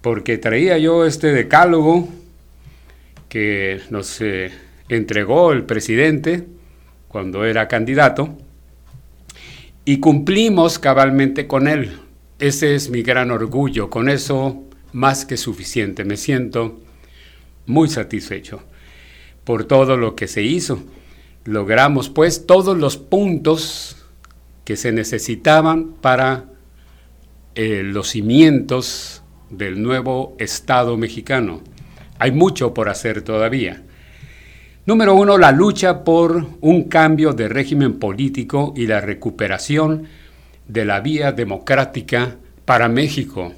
porque 0.00 0.38
traía 0.38 0.76
yo 0.78 1.06
este 1.06 1.32
decálogo 1.32 2.08
que 3.28 3.80
nos 3.90 4.20
entregó 4.88 5.52
el 5.52 5.64
presidente 5.64 6.44
cuando 7.08 7.44
era 7.44 7.68
candidato 7.68 8.36
y 9.84 9.98
cumplimos 9.98 10.78
cabalmente 10.78 11.46
con 11.46 11.68
él. 11.68 11.98
Ese 12.38 12.74
es 12.74 12.90
mi 12.90 13.02
gran 13.02 13.30
orgullo, 13.30 13.88
con 13.88 14.08
eso 14.08 14.64
más 14.92 15.24
que 15.24 15.36
suficiente. 15.36 16.04
Me 16.04 16.16
siento 16.16 16.83
muy 17.66 17.88
satisfecho 17.88 18.62
por 19.44 19.64
todo 19.64 19.96
lo 19.96 20.14
que 20.14 20.26
se 20.26 20.42
hizo. 20.42 20.82
Logramos 21.44 22.08
pues 22.08 22.46
todos 22.46 22.76
los 22.76 22.96
puntos 22.96 23.96
que 24.64 24.76
se 24.76 24.92
necesitaban 24.92 25.92
para 26.00 26.46
eh, 27.54 27.82
los 27.84 28.08
cimientos 28.08 29.22
del 29.50 29.82
nuevo 29.82 30.34
Estado 30.38 30.96
mexicano. 30.96 31.62
Hay 32.18 32.32
mucho 32.32 32.72
por 32.72 32.88
hacer 32.88 33.22
todavía. 33.22 33.82
Número 34.86 35.14
uno, 35.14 35.38
la 35.38 35.52
lucha 35.52 36.04
por 36.04 36.46
un 36.60 36.84
cambio 36.84 37.32
de 37.32 37.48
régimen 37.48 37.98
político 37.98 38.74
y 38.76 38.86
la 38.86 39.00
recuperación 39.00 40.08
de 40.68 40.84
la 40.84 41.00
vía 41.00 41.32
democrática 41.32 42.36
para 42.64 42.88
México. 42.88 43.52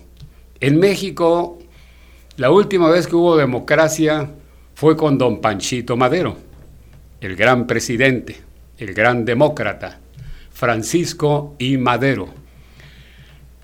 En 0.61 0.79
México, 0.79 1.59
la 2.37 2.51
última 2.51 2.91
vez 2.91 3.07
que 3.07 3.17
hubo 3.17 3.37
democracia 3.37 4.31
fue 4.75 4.97
con 4.97 5.17
don 5.17 5.41
Panchito 5.41 5.97
Madero, 5.97 6.37
el 7.21 7.35
gran 7.35 7.67
presidente, 7.67 8.37
el 8.79 8.93
gran 8.93 9.25
demócrata, 9.25 10.01
Francisco 10.53 11.55
I. 11.59 11.79
Madero. 11.79 12.29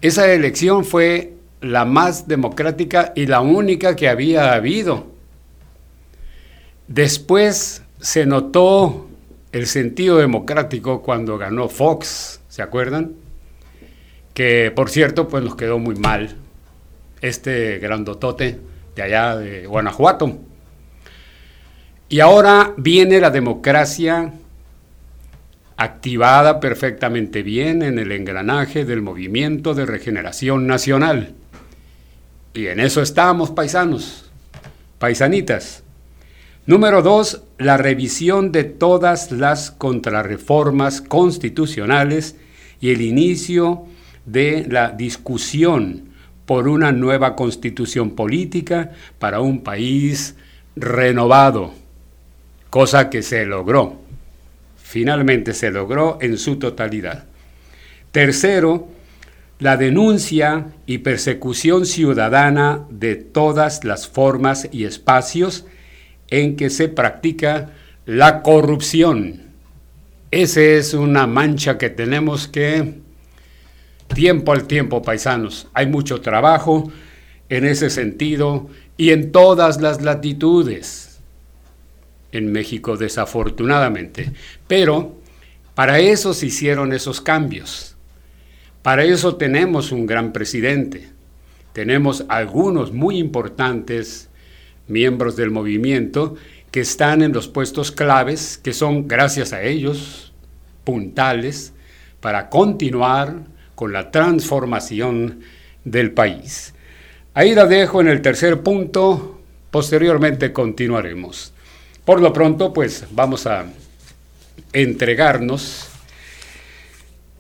Esa 0.01 0.33
elección 0.33 0.85
fue 0.85 1.35
la 1.61 1.85
más 1.85 2.27
democrática 2.27 3.13
y 3.15 3.27
la 3.27 3.41
única 3.41 3.95
que 3.95 4.09
había 4.09 4.55
habido. 4.55 5.07
Después 6.89 7.83
se 8.01 8.27
notó 8.27 9.07
el 9.53 9.67
sentido 9.67 10.17
democrático 10.17 11.03
cuando 11.03 11.37
ganó 11.37 11.69
Fox, 11.69 12.41
¿se 12.49 12.63
acuerdan? 12.63 13.13
Que 14.33 14.73
por 14.75 14.89
cierto, 14.89 15.29
pues 15.29 15.45
nos 15.45 15.57
quedó 15.57 15.79
muy 15.79 15.95
mal 15.95 16.37
este 17.23 17.79
grandotote 17.79 18.61
de 18.95 19.03
allá 19.03 19.37
de 19.37 19.67
Guanajuato. 19.67 20.39
Y 22.09 22.21
ahora 22.21 22.75
viene 22.77 23.21
la 23.21 23.31
democracia 23.31 24.35
activada 25.77 26.61
perfectamente 26.61 27.43
bien 27.43 27.83
en 27.83 27.99
el 27.99 28.13
engranaje 28.13 28.85
del 28.85 29.01
movimiento 29.01 29.73
de 29.73 29.87
regeneración 29.87 30.67
nacional. 30.67 31.35
Y 32.55 32.67
en 32.67 32.81
eso 32.81 33.01
estamos, 33.01 33.51
paisanos, 33.51 34.31
paisanitas. 34.99 35.85
Número 36.67 37.03
dos, 37.03 37.43
la 37.57 37.79
revisión 37.79 38.53
de 38.53 38.65
todas 38.65 39.33
las 39.33 39.71
contrarreformas 39.71 41.01
constitucionales 41.01 42.37
y 42.81 42.91
el 42.91 43.01
inicio 43.01 43.87
de 44.27 44.67
la 44.69 44.91
discusión 44.91 46.12
por 46.53 46.69
una 46.69 46.93
nueva 46.93 47.35
constitución 47.35 48.11
política 48.11 48.91
para 49.19 49.41
un 49.41 49.63
país 49.63 50.37
renovado, 50.77 51.73
cosa 52.69 53.09
que 53.09 53.23
se 53.23 53.47
logró. 53.47 54.03
Finalmente 54.77 55.55
se 55.55 55.71
logró 55.71 56.19
en 56.21 56.37
su 56.37 56.57
totalidad. 56.57 57.25
Tercero, 58.11 58.87
la 59.61 59.79
denuncia 59.79 60.67
y 60.85 60.99
persecución 60.99 61.87
ciudadana 61.87 62.85
de 62.91 63.17
todas 63.17 63.83
las 63.85 64.07
formas 64.07 64.69
y 64.73 64.85
espacios 64.85 65.65
en 66.29 66.57
que 66.57 66.69
se 66.69 66.91
practica 66.91 67.71
la 68.05 68.43
corrupción. 68.43 69.41
Esa 70.31 70.61
es 70.61 70.93
una 70.93 71.27
mancha 71.27 71.79
que 71.79 71.89
tenemos 71.89 72.47
que, 72.47 73.01
tiempo 74.15 74.53
al 74.53 74.67
tiempo, 74.67 75.03
paisanos, 75.03 75.69
hay 75.75 75.87
mucho 75.87 76.21
trabajo 76.21 76.91
en 77.49 77.67
ese 77.67 77.91
sentido 77.91 78.69
y 78.97 79.11
en 79.11 79.33
todas 79.33 79.81
las 79.81 80.03
latitudes 80.03 81.21
en 82.33 82.51
México, 82.51 82.97
desafortunadamente. 82.97 84.33
Pero 84.67 85.17
para 85.75 85.99
eso 85.99 86.35
se 86.35 86.47
hicieron 86.47 86.93
esos 86.93 87.21
cambios. 87.21 87.97
Para 88.83 89.05
eso 89.05 89.37
tenemos 89.37 89.93
un 89.93 90.07
gran 90.07 90.33
presidente. 90.33 91.11
Tenemos 91.73 92.25
algunos 92.29 92.93
muy 92.93 93.19
importantes 93.19 94.29
miembros 94.89 95.37
del 95.37 95.51
movimiento 95.51 96.37
que 96.71 96.81
están 96.81 97.23
en 97.23 97.33
los 97.33 97.49
puestos 97.49 97.93
claves, 97.93 98.59
que 98.59 98.73
son, 98.73 99.07
gracias 99.07 99.53
a 99.53 99.63
ellos, 99.63 100.33
puntales 100.85 101.73
para 102.21 102.49
continuar 102.49 103.52
con 103.83 103.93
la 103.93 104.13
transformación 104.13 105.41
del 105.83 106.13
país. 106.13 106.73
Ahí 107.35 107.53
la 107.53 107.67
dejo 107.67 108.01
en 108.01 108.07
el 108.07 108.23
tercer 108.23 108.61
punto, 108.61 109.41
posteriormente 109.73 110.53
continuaremos. 110.53 111.53
Por 112.05 112.21
lo 112.21 112.33
pronto, 112.33 112.73
pues 112.73 113.07
vamos 113.11 113.45
a 113.49 113.67
entregarnos 114.73 115.89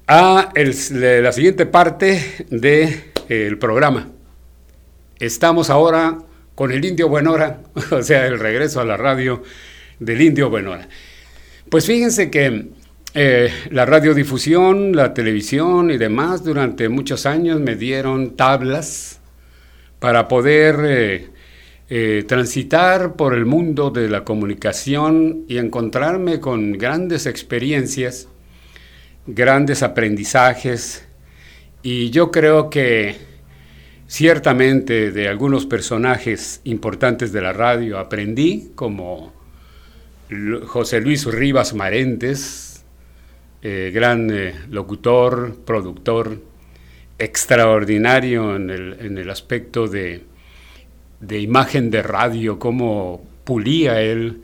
a 0.08 0.52
la 0.56 1.30
siguiente 1.30 1.64
parte 1.64 2.44
del 2.50 3.12
de, 3.28 3.56
programa. 3.60 4.08
Estamos 5.20 5.70
ahora 5.70 6.18
con 6.56 6.72
el 6.72 6.84
Indio 6.84 7.08
Buenora, 7.08 7.60
o 7.92 8.02
sea, 8.02 8.26
el 8.26 8.40
regreso 8.40 8.80
a 8.80 8.84
la 8.84 8.96
radio 8.96 9.44
del 10.00 10.20
Indio 10.20 10.50
Buenora. 10.50 10.88
Pues 11.70 11.86
fíjense 11.86 12.32
que 12.32 12.66
eh, 13.14 13.52
la 13.70 13.84
radiodifusión, 13.84 14.96
la 14.96 15.12
televisión 15.12 15.90
y 15.90 15.98
demás 15.98 16.44
durante 16.44 16.88
muchos 16.88 17.26
años 17.26 17.60
me 17.60 17.76
dieron 17.76 18.36
tablas 18.36 19.20
para 19.98 20.28
poder 20.28 20.76
eh, 20.84 21.28
eh, 21.90 22.24
transitar 22.26 23.14
por 23.14 23.34
el 23.34 23.44
mundo 23.44 23.90
de 23.90 24.08
la 24.08 24.24
comunicación 24.24 25.44
y 25.46 25.58
encontrarme 25.58 26.40
con 26.40 26.72
grandes 26.72 27.26
experiencias, 27.26 28.28
grandes 29.26 29.82
aprendizajes, 29.82 31.06
y 31.82 32.10
yo 32.10 32.30
creo 32.30 32.70
que 32.70 33.16
ciertamente 34.06 35.10
de 35.10 35.28
algunos 35.28 35.66
personajes 35.66 36.60
importantes 36.64 37.32
de 37.32 37.42
la 37.42 37.52
radio 37.52 37.98
aprendí, 37.98 38.70
como 38.74 39.32
José 40.66 41.00
Luis 41.00 41.26
Rivas 41.26 41.74
Marentes, 41.74 42.71
eh, 43.62 43.90
gran 43.94 44.30
locutor, 44.70 45.56
productor, 45.64 46.40
extraordinario 47.18 48.56
en 48.56 48.70
el 48.70 49.30
aspecto 49.30 49.86
de 49.86 50.32
de 51.22 51.38
imagen 51.38 51.90
de 51.90 52.02
radio, 52.02 52.58
cómo 52.58 53.24
pulía 53.44 54.02
él 54.02 54.42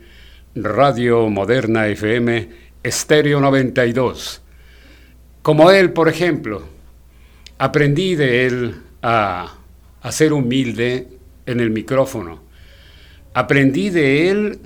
Radio 0.55 1.29
Moderna 1.29 1.87
FM 1.87 2.49
Estéreo 2.81 3.39
92. 3.41 4.41
Como 5.41 5.71
él, 5.71 5.91
por 5.91 6.07
ejemplo, 6.07 6.63
aprendí 7.57 8.15
de 8.15 8.47
él 8.47 8.75
a, 9.01 9.57
a 10.01 10.11
ser 10.11 10.33
humilde 10.33 11.07
en 11.45 11.59
el 11.59 11.69
micrófono. 11.69 12.41
Aprendí 13.33 13.89
de 13.89 14.29
él 14.29 14.59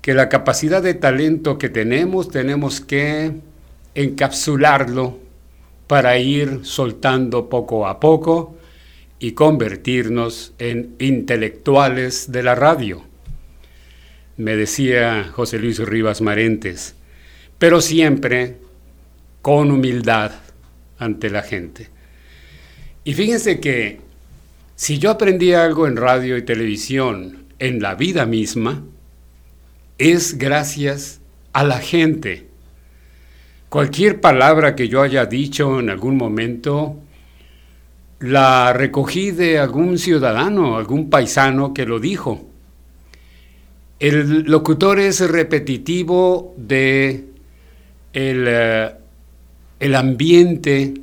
que 0.00 0.14
la 0.14 0.30
capacidad 0.30 0.82
de 0.82 0.94
talento 0.94 1.58
que 1.58 1.68
tenemos 1.68 2.30
tenemos 2.30 2.80
que 2.80 3.32
encapsularlo 3.94 5.18
para 5.86 6.18
ir 6.18 6.60
soltando 6.62 7.48
poco 7.48 7.86
a 7.86 8.00
poco 8.00 8.56
y 9.18 9.32
convertirnos 9.32 10.54
en 10.58 10.94
intelectuales 10.98 12.32
de 12.32 12.42
la 12.42 12.54
radio, 12.54 13.04
me 14.36 14.56
decía 14.56 15.28
José 15.32 15.58
Luis 15.58 15.78
Rivas 15.78 16.20
Marentes, 16.20 16.94
pero 17.58 17.80
siempre 17.80 18.56
con 19.42 19.70
humildad 19.70 20.32
ante 20.98 21.28
la 21.28 21.42
gente. 21.42 21.88
Y 23.04 23.14
fíjense 23.14 23.60
que 23.60 24.00
si 24.76 24.98
yo 24.98 25.10
aprendí 25.10 25.52
algo 25.52 25.86
en 25.86 25.96
radio 25.96 26.38
y 26.38 26.42
televisión, 26.42 27.44
en 27.58 27.82
la 27.82 27.94
vida 27.94 28.24
misma, 28.24 28.82
es 29.98 30.38
gracias 30.38 31.20
a 31.52 31.64
la 31.64 31.78
gente. 31.78 32.49
Cualquier 33.70 34.20
palabra 34.20 34.74
que 34.74 34.88
yo 34.88 35.00
haya 35.00 35.26
dicho 35.26 35.78
en 35.78 35.90
algún 35.90 36.16
momento, 36.16 36.96
la 38.18 38.72
recogí 38.72 39.30
de 39.30 39.60
algún 39.60 39.96
ciudadano, 39.96 40.76
algún 40.76 41.08
paisano 41.08 41.72
que 41.72 41.86
lo 41.86 42.00
dijo. 42.00 42.48
El 44.00 44.42
locutor 44.42 44.98
es 44.98 45.20
repetitivo 45.20 46.52
de 46.56 47.26
el, 48.12 48.44
eh, 48.48 48.90
el 49.78 49.94
ambiente 49.94 50.94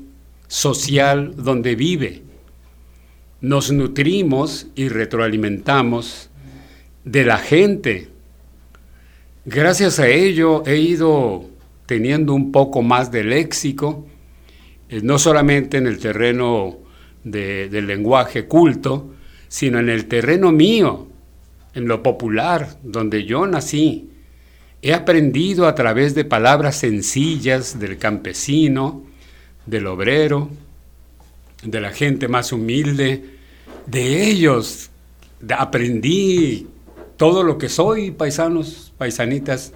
social 0.49 1.35
donde 1.37 1.73
vive. 1.75 2.21
Nos 3.39 3.71
nutrimos 3.71 4.67
y 4.75 4.89
retroalimentamos 4.89 6.29
de 7.05 7.23
la 7.23 7.37
gente. 7.37 8.09
Gracias 9.45 9.99
a 9.99 10.09
ello 10.09 10.63
he 10.65 10.75
ido 10.75 11.55
teniendo 11.87 12.35
un 12.35 12.51
poco 12.51 12.83
más 12.83 13.11
de 13.11 13.23
léxico, 13.23 14.05
eh, 14.89 15.01
no 15.01 15.17
solamente 15.17 15.77
en 15.77 15.87
el 15.87 15.97
terreno 15.97 16.77
del 17.23 17.87
lenguaje 17.87 18.45
culto, 18.45 19.13
sino 19.47 19.79
en 19.79 19.89
el 19.89 20.05
terreno 20.05 20.51
mío, 20.51 21.07
en 21.73 21.87
lo 21.87 22.01
popular, 22.03 22.77
donde 22.83 23.25
yo 23.25 23.47
nací. 23.47 24.11
He 24.81 24.93
aprendido 24.93 25.67
a 25.67 25.75
través 25.75 26.13
de 26.15 26.23
palabras 26.23 26.77
sencillas 26.77 27.79
del 27.79 27.97
campesino, 27.97 29.03
del 29.65 29.87
obrero, 29.87 30.49
de 31.63 31.81
la 31.81 31.91
gente 31.91 32.27
más 32.27 32.53
humilde, 32.53 33.25
de 33.87 34.29
ellos 34.29 34.89
aprendí 35.57 36.67
todo 37.17 37.43
lo 37.43 37.57
que 37.57 37.69
soy, 37.69 38.11
paisanos, 38.11 38.93
paisanitas. 38.97 39.73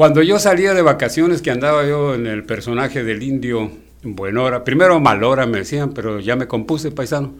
Cuando 0.00 0.22
yo 0.22 0.38
salía 0.38 0.72
de 0.72 0.80
vacaciones, 0.80 1.42
que 1.42 1.50
andaba 1.50 1.84
yo 1.84 2.14
en 2.14 2.26
el 2.26 2.46
personaje 2.46 3.04
del 3.04 3.22
indio 3.22 3.70
buena 4.02 4.40
hora. 4.40 4.64
Primero 4.64 4.98
mal 4.98 5.22
hora 5.22 5.44
me 5.44 5.58
decían, 5.58 5.92
pero 5.92 6.20
ya 6.20 6.36
me 6.36 6.48
compuse, 6.48 6.90
paisano. 6.90 7.34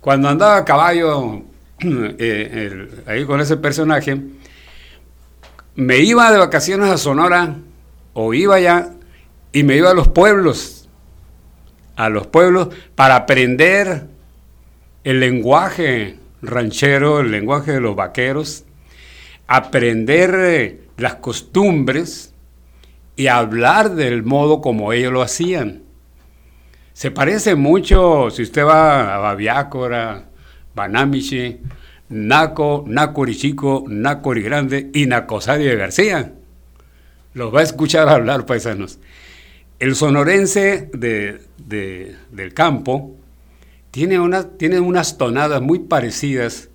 Cuando 0.00 0.28
andaba 0.28 0.56
a 0.56 0.64
caballo 0.64 1.42
eh, 1.78 2.88
ahí 3.06 3.24
con 3.24 3.40
ese 3.40 3.56
personaje, 3.56 4.20
me 5.76 5.98
iba 5.98 6.32
de 6.32 6.38
vacaciones 6.38 6.90
a 6.90 6.98
Sonora, 6.98 7.54
o 8.14 8.34
iba 8.34 8.56
allá, 8.56 8.90
y 9.52 9.62
me 9.62 9.76
iba 9.76 9.92
a 9.92 9.94
los 9.94 10.08
pueblos, 10.08 10.88
a 11.94 12.08
los 12.08 12.26
pueblos, 12.26 12.70
para 12.96 13.14
aprender 13.14 14.08
el 15.04 15.20
lenguaje 15.20 16.18
ranchero, 16.42 17.20
el 17.20 17.30
lenguaje 17.30 17.70
de 17.70 17.80
los 17.80 17.94
vaqueros, 17.94 18.64
aprender 19.46 20.34
eh, 20.36 20.85
las 20.96 21.16
costumbres 21.16 22.34
y 23.16 23.28
hablar 23.28 23.94
del 23.94 24.22
modo 24.22 24.60
como 24.60 24.92
ellos 24.92 25.12
lo 25.12 25.22
hacían. 25.22 25.82
Se 26.92 27.10
parece 27.10 27.54
mucho, 27.54 28.30
si 28.30 28.42
usted 28.42 28.64
va 28.64 29.14
a 29.14 29.18
Babiácora, 29.18 30.30
Banamichi, 30.74 31.60
Naco, 32.08 32.84
Nacorichico, 32.86 33.84
Nacori 33.88 34.42
Grande 34.42 34.90
y 34.94 35.06
Nacosari 35.06 35.64
de 35.64 35.76
García. 35.76 36.32
Los 37.34 37.54
va 37.54 37.60
a 37.60 37.64
escuchar 37.64 38.08
hablar, 38.08 38.46
paisanos. 38.46 38.98
El 39.78 39.94
sonorense 39.94 40.90
del 40.94 42.54
campo 42.54 43.14
tiene, 43.90 44.18
tiene 44.58 44.80
unas 44.80 45.18
tonadas 45.18 45.60
muy 45.60 45.80
parecidas 45.80 46.70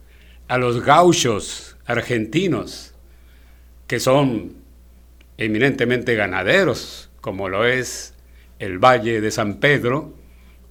a 0.47 0.57
los 0.57 0.83
gauchos 0.83 1.77
argentinos, 1.85 2.90
que 3.91 3.99
son 3.99 4.53
eminentemente 5.37 6.15
ganaderos, 6.15 7.09
como 7.19 7.49
lo 7.49 7.65
es 7.65 8.13
el 8.57 8.79
Valle 8.79 9.19
de 9.19 9.31
San 9.31 9.55
Pedro 9.55 10.13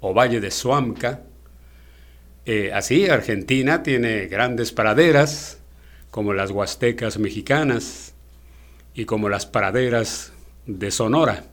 o 0.01 0.15
Valle 0.15 0.41
de 0.41 0.51
Suamca. 0.51 1.21
Eh, 2.47 2.71
así, 2.73 3.11
Argentina 3.11 3.83
tiene 3.83 4.27
grandes 4.29 4.73
praderas, 4.73 5.59
como 6.11 6.33
las 6.33 6.51
huastecas 6.51 7.19
mexicanas 7.19 8.15
y 8.95 9.05
como 9.05 9.29
las 9.29 9.45
praderas 9.45 10.33
de 10.65 10.91
Sonora. 10.91 11.45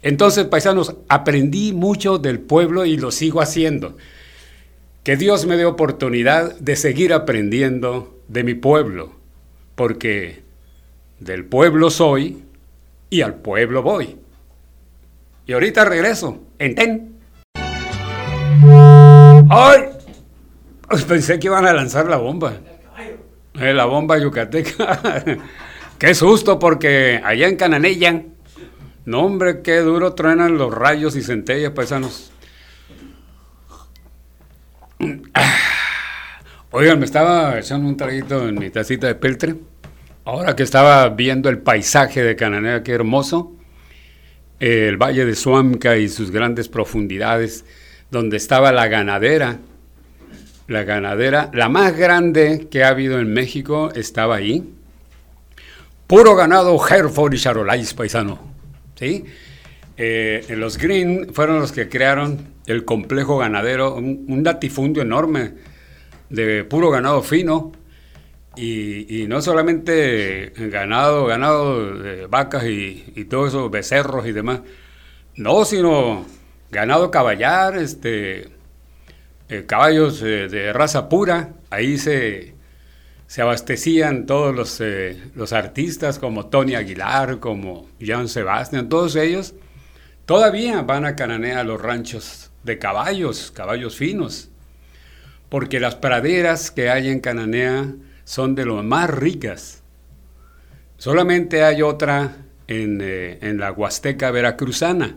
Entonces, 0.00 0.46
paisanos, 0.46 0.96
aprendí 1.10 1.74
mucho 1.74 2.16
del 2.16 2.40
pueblo 2.40 2.86
y 2.86 2.96
lo 2.96 3.10
sigo 3.10 3.42
haciendo. 3.42 3.98
Que 5.04 5.18
Dios 5.18 5.44
me 5.44 5.58
dé 5.58 5.66
oportunidad 5.66 6.58
de 6.58 6.74
seguir 6.74 7.12
aprendiendo 7.12 8.18
de 8.28 8.44
mi 8.44 8.54
pueblo, 8.54 9.12
porque 9.74 10.48
del 11.20 11.44
pueblo 11.44 11.90
soy 11.90 12.42
y 13.08 13.20
al 13.20 13.36
pueblo 13.36 13.82
voy. 13.82 14.18
Y 15.46 15.52
ahorita 15.52 15.84
regreso. 15.84 16.40
Enten. 16.58 17.20
¡Ay! 19.48 19.84
Pues 20.88 21.04
pensé 21.04 21.38
que 21.38 21.46
iban 21.46 21.66
a 21.66 21.72
lanzar 21.72 22.06
la 22.06 22.16
bomba. 22.16 22.54
Eh, 23.54 23.72
la 23.72 23.84
bomba 23.84 24.18
yucateca. 24.18 25.22
Qué 25.98 26.14
susto, 26.14 26.58
porque 26.58 27.20
allá 27.22 27.46
en 27.46 27.56
Cananella, 27.56 28.22
no 29.04 29.20
hombre, 29.20 29.60
qué 29.60 29.80
duro 29.80 30.14
truenan 30.14 30.56
los 30.56 30.72
rayos 30.72 31.14
y 31.14 31.22
centellas, 31.22 31.72
paisanos. 31.72 32.32
Oigan, 36.70 36.98
me 36.98 37.04
estaba 37.04 37.58
echando 37.58 37.86
un 37.86 37.98
traguito 37.98 38.48
en 38.48 38.54
mi 38.54 38.70
tacita 38.70 39.08
de 39.08 39.14
peltre. 39.14 39.56
Ahora 40.32 40.54
que 40.54 40.62
estaba 40.62 41.08
viendo 41.08 41.48
el 41.48 41.58
paisaje 41.58 42.22
de 42.22 42.36
Cananea, 42.36 42.84
qué 42.84 42.92
hermoso, 42.92 43.52
el 44.60 44.96
valle 44.96 45.24
de 45.24 45.34
Suamca 45.34 45.96
y 45.96 46.08
sus 46.08 46.30
grandes 46.30 46.68
profundidades, 46.68 47.64
donde 48.12 48.36
estaba 48.36 48.70
la 48.70 48.86
ganadera, 48.86 49.58
la 50.68 50.84
ganadera, 50.84 51.50
la 51.52 51.68
más 51.68 51.96
grande 51.96 52.68
que 52.70 52.84
ha 52.84 52.90
habido 52.90 53.18
en 53.18 53.32
México, 53.32 53.90
estaba 53.96 54.36
ahí. 54.36 54.72
Puro 56.06 56.36
ganado 56.36 56.78
Hereford 56.80 57.34
y 57.34 57.38
Charolais, 57.38 57.92
paisano. 57.92 58.38
¿sí? 58.94 59.24
Eh, 59.96 60.46
los 60.50 60.78
Green 60.78 61.34
fueron 61.34 61.58
los 61.58 61.72
que 61.72 61.88
crearon 61.88 62.38
el 62.66 62.84
complejo 62.84 63.36
ganadero, 63.36 63.96
un 63.96 64.42
latifundio 64.44 65.02
enorme 65.02 65.54
de 66.28 66.62
puro 66.62 66.88
ganado 66.90 67.20
fino, 67.20 67.72
y, 68.56 69.26
no 69.28 69.40
solamente 69.40 70.52
ganado, 70.56 71.26
ganado 71.26 71.98
de 71.98 72.26
vacas 72.26 72.64
y, 72.64 73.26
todos 73.28 73.50
esos 73.50 73.70
becerros 73.70 74.26
y 74.26 74.32
demás, 74.32 74.60
no, 75.36 75.64
sino 75.64 76.26
ganado 76.70 77.10
caballar, 77.10 77.76
este, 77.76 78.48
eh, 79.48 79.64
caballos 79.66 80.22
eh, 80.22 80.48
de 80.48 80.72
raza 80.72 81.08
pura, 81.08 81.50
ahí 81.70 81.96
se, 81.98 82.54
se 83.26 83.42
abastecían 83.42 84.26
todos 84.26 84.54
los, 84.54 84.80
eh, 84.80 85.16
los 85.34 85.52
artistas 85.52 86.18
como 86.18 86.46
Tony 86.46 86.74
Aguilar, 86.74 87.38
como 87.38 87.88
Jan 88.00 88.28
Sebastian, 88.28 88.88
todos 88.88 89.16
ellos. 89.16 89.54
Todavía 90.26 90.82
van 90.82 91.04
a 91.06 91.16
cananear 91.16 91.64
los 91.66 91.80
ranchos 91.80 92.50
de 92.62 92.78
caballos, 92.78 93.50
caballos 93.50 93.96
finos, 93.96 94.50
porque 95.48 95.80
las 95.80 95.96
praderas 95.96 96.70
que 96.70 96.90
hay 96.90 97.08
en 97.08 97.20
Cananea 97.20 97.94
son 98.30 98.54
de 98.54 98.64
las 98.64 98.84
más 98.84 99.10
ricas. 99.10 99.82
Solamente 100.98 101.64
hay 101.64 101.82
otra 101.82 102.36
eh, 102.68 103.38
en, 103.42 103.58
la 103.58 103.72
Huasteca 103.72 104.30
Veracruzana 104.30 105.16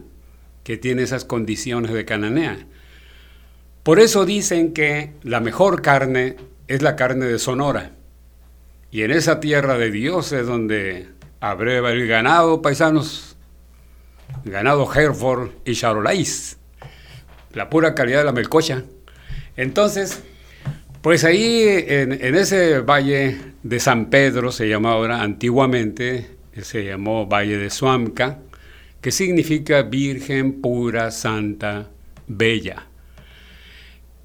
que 0.63 0.77
tiene 0.77 1.03
esas 1.03 1.23
condiciones 1.23 1.93
de 1.93 2.05
cananea. 2.05 2.65
Por 3.83 3.99
eso 3.99 4.25
dicen 4.25 4.73
que 4.73 5.13
la 5.21 5.41
mejor 5.41 5.83
carne 5.83 6.37
es 6.67 6.81
la 6.81 6.95
carne 6.95 7.27
de 7.27 7.37
Sonora. 7.37 7.91
Y 8.89 9.03
en 9.03 9.11
esa 9.11 9.39
tierra 9.39 9.77
de 9.77 9.91
Dios 9.91 10.31
es 10.31 10.47
donde 10.47 11.09
abreva 11.39 11.91
el 11.91 12.07
ganado, 12.07 12.63
paisanos, 12.63 13.37
ganado 14.43 14.91
Hereford 14.91 15.51
y 15.65 15.75
Charolais, 15.75 16.57
la 17.53 17.69
pura 17.69 17.93
calidad 17.93 18.21
de 18.21 18.25
la 18.25 18.31
melcocha. 18.31 18.85
Entonces, 19.55 20.23
pues 21.03 21.25
ahí, 21.25 21.65
en, 21.67 22.13
ese 22.13 22.79
valle 22.79 23.37
de 23.61 23.79
San 23.81 24.09
Pedro, 24.09 24.53
se 24.53 24.69
llama 24.69 24.93
ahora, 24.93 25.21
antiguamente 25.21 26.37
se 26.61 26.85
llamó 26.85 27.27
Valle 27.27 27.57
de 27.57 27.69
Suamca, 27.69 28.39
que 29.01 29.11
significa 29.11 29.81
Virgen 29.81 30.61
pura, 30.61 31.11
santa, 31.11 31.89
bella. 32.25 32.87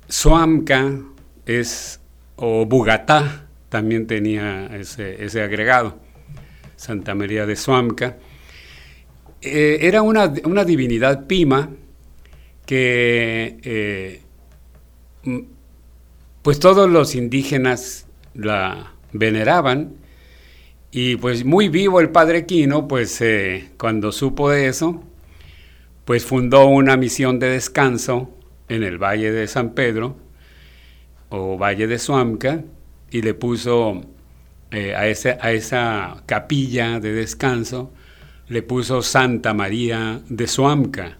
Suamca 0.09 1.01
es, 1.47 2.01
o 2.37 2.65
Bugatá, 2.65 3.49
también 3.71 4.07
tenía 4.07 4.67
ese, 4.67 5.43
agregado, 5.43 5.99
Santa 6.77 7.13
María 7.17 7.45
de 7.45 7.57
Suamca. 7.57 8.19
Eh, 9.43 9.79
era 9.81 10.03
una, 10.03 10.29
divinidad 10.29 11.27
pima 11.27 11.71
que 12.65 13.59
eh, 13.65 14.23
pues 16.43 16.61
todos 16.61 16.89
los 16.89 17.15
indígenas 17.15 18.07
la 18.35 18.93
veneraban 19.13 19.95
y 20.91 21.17
pues 21.17 21.45
muy 21.45 21.69
vivo 21.69 22.01
el 22.01 22.11
padre 22.11 22.47
Quino, 22.47 22.89
pues 22.89 23.21
eh, 23.21 23.71
cuando 23.79 24.11
supo 24.13 24.51
de 24.51 24.69
eso, 24.69 25.03
pues 26.05 26.25
fundó 26.25 26.67
una 26.67 26.97
misión 26.97 27.39
de 27.39 27.51
descanso 27.51 28.31
en 28.69 28.83
el 28.83 28.99
Valle 28.99 29.31
de 29.31 29.47
San 29.47 29.75
Pedro 29.75 30.17
o 31.29 31.59
Valle 31.59 31.87
de 31.87 31.99
Suamca 31.99 32.65
y 33.11 33.23
le 33.23 33.35
puso 33.35 34.03
eh, 34.71 34.95
a, 34.95 35.07
ese, 35.07 35.37
a 35.41 35.53
esa 35.53 36.23
capilla 36.27 37.01
de 37.01 37.13
descanso, 37.13 37.93
le 38.49 38.63
puso 38.63 39.03
Santa 39.03 39.53
María 39.53 40.23
de 40.29 40.47
Suamca. 40.47 41.19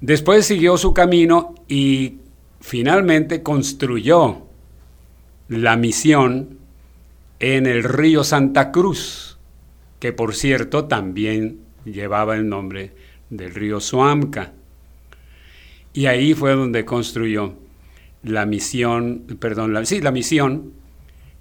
Después 0.00 0.46
siguió 0.46 0.76
su 0.76 0.92
camino 0.92 1.54
y 1.68 2.18
finalmente 2.60 3.42
construyó 3.42 4.46
la 5.48 5.76
misión 5.76 6.58
en 7.40 7.66
el 7.66 7.82
río 7.82 8.22
Santa 8.22 8.70
Cruz, 8.70 9.38
que 9.98 10.12
por 10.12 10.34
cierto 10.34 10.84
también 10.84 11.60
llevaba 11.84 12.36
el 12.36 12.48
nombre 12.48 12.92
del 13.30 13.54
río 13.54 13.80
Suamca. 13.80 14.52
Y 15.92 16.06
ahí 16.06 16.34
fue 16.34 16.54
donde 16.54 16.84
construyó 16.84 17.54
la 18.22 18.46
misión, 18.46 19.24
perdón, 19.40 19.72
la, 19.72 19.84
sí, 19.84 20.00
la 20.00 20.12
misión, 20.12 20.74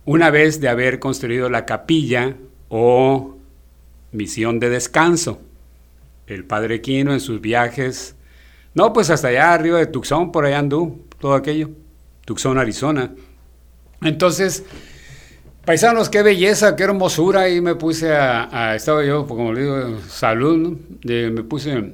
una 0.06 0.32
vez 0.32 0.60
de 0.60 0.70
haber 0.70 1.00
construido 1.00 1.50
la 1.50 1.66
capilla 1.66 2.36
o 2.70 3.38
misión 4.12 4.60
de 4.60 4.70
descanso. 4.70 5.42
El 6.26 6.46
padre 6.46 6.82
Quino 6.82 7.14
en 7.14 7.20
sus 7.20 7.42
viajes, 7.42 8.16
no, 8.74 8.94
pues 8.94 9.10
hasta 9.10 9.28
allá 9.28 9.54
arriba 9.54 9.78
de 9.78 9.88
Tucson, 9.88 10.32
por 10.32 10.46
allá 10.46 10.60
andú, 10.60 11.06
todo 11.20 11.34
aquello. 11.34 11.70
Tucson, 12.26 12.58
Arizona. 12.58 13.12
Entonces, 14.02 14.64
paisanos, 15.66 16.10
qué 16.10 16.22
belleza, 16.24 16.76
qué 16.76 16.84
hermosura. 16.84 17.50
Y 17.50 17.62
me 17.62 17.76
puse 17.76 18.14
a, 18.16 18.76
estaba 18.76 19.04
yo, 19.04 19.28
como 19.28 19.54
le 19.54 19.62
digo, 19.62 20.00
salud, 20.08 20.78
me 21.04 21.44
puse 21.44 21.94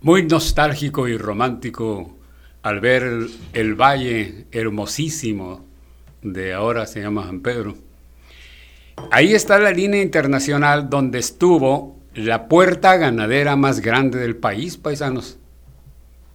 muy 0.00 0.24
nostálgico 0.24 1.08
y 1.08 1.16
romántico 1.16 2.18
al 2.62 2.80
ver 2.80 3.26
el, 3.52 3.74
valle 3.74 4.46
hermosísimo 4.52 5.64
de 6.22 6.54
ahora 6.54 6.86
se 6.86 7.00
llama 7.00 7.24
San 7.24 7.40
Pedro. 7.40 7.74
Ahí 9.10 9.34
está 9.34 9.58
la 9.58 9.70
línea 9.70 10.02
internacional 10.02 10.88
donde 10.88 11.18
estuvo 11.18 12.00
la 12.14 12.48
puerta 12.48 12.96
ganadera 12.96 13.56
más 13.56 13.80
grande 13.80 14.18
del 14.18 14.36
país, 14.36 14.76
paisanos. 14.76 15.38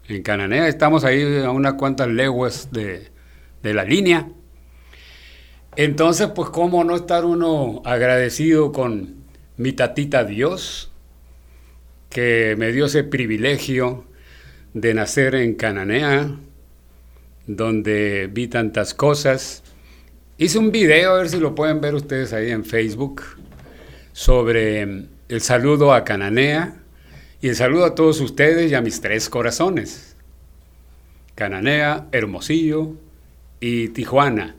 En 0.10 0.24
Cananea 0.24 0.67
estamos 0.67 1.04
ahí 1.04 1.43
a 1.43 1.52
unas 1.52 1.76
cuantas 1.76 2.08
leguas 2.08 2.69
de, 2.72 3.10
de 3.62 3.74
la 3.76 3.84
línea. 3.84 4.28
Entonces, 5.76 6.30
pues, 6.36 6.50
¿cómo 6.50 6.84
no 6.84 6.95
estar 6.95 7.26
uno 7.26 7.84
agradecido 7.86 8.72
con 8.72 9.19
mi 9.56 9.74
tatita 9.74 10.24
Dios, 10.24 10.91
que 12.10 12.56
me 12.58 12.72
dio 12.72 12.86
ese 12.86 13.04
privilegio 13.04 14.06
de 14.74 14.95
nacer 14.95 15.36
en 15.36 15.54
Cananea, 15.54 16.38
donde 17.45 18.30
vi 18.32 18.48
tantas 18.48 18.95
cosas. 18.95 19.63
Hice 20.38 20.58
un 20.58 20.72
video, 20.72 21.12
a 21.12 21.17
ver 21.17 21.30
si 21.30 21.39
lo 21.39 21.54
pueden 21.54 21.82
ver 21.82 21.93
ustedes 21.93 22.34
ahí 22.34 22.50
en 22.50 22.65
Facebook, 22.65 23.22
sobre 24.13 25.08
el 25.28 25.41
saludo 25.41 25.93
a 25.93 26.04
Cananea 26.04 26.80
y 27.41 27.49
el 27.49 27.56
saludo 27.56 27.86
a 27.86 27.95
todos 27.95 28.19
ustedes 28.19 28.71
y 28.71 28.75
a 28.75 28.82
mis 28.82 29.02
tres 29.02 29.30
corazones. 29.30 30.15
Cananea, 31.36 32.08
Hermosillo 32.12 32.95
y 33.60 33.89
Tijuana. 33.89 34.56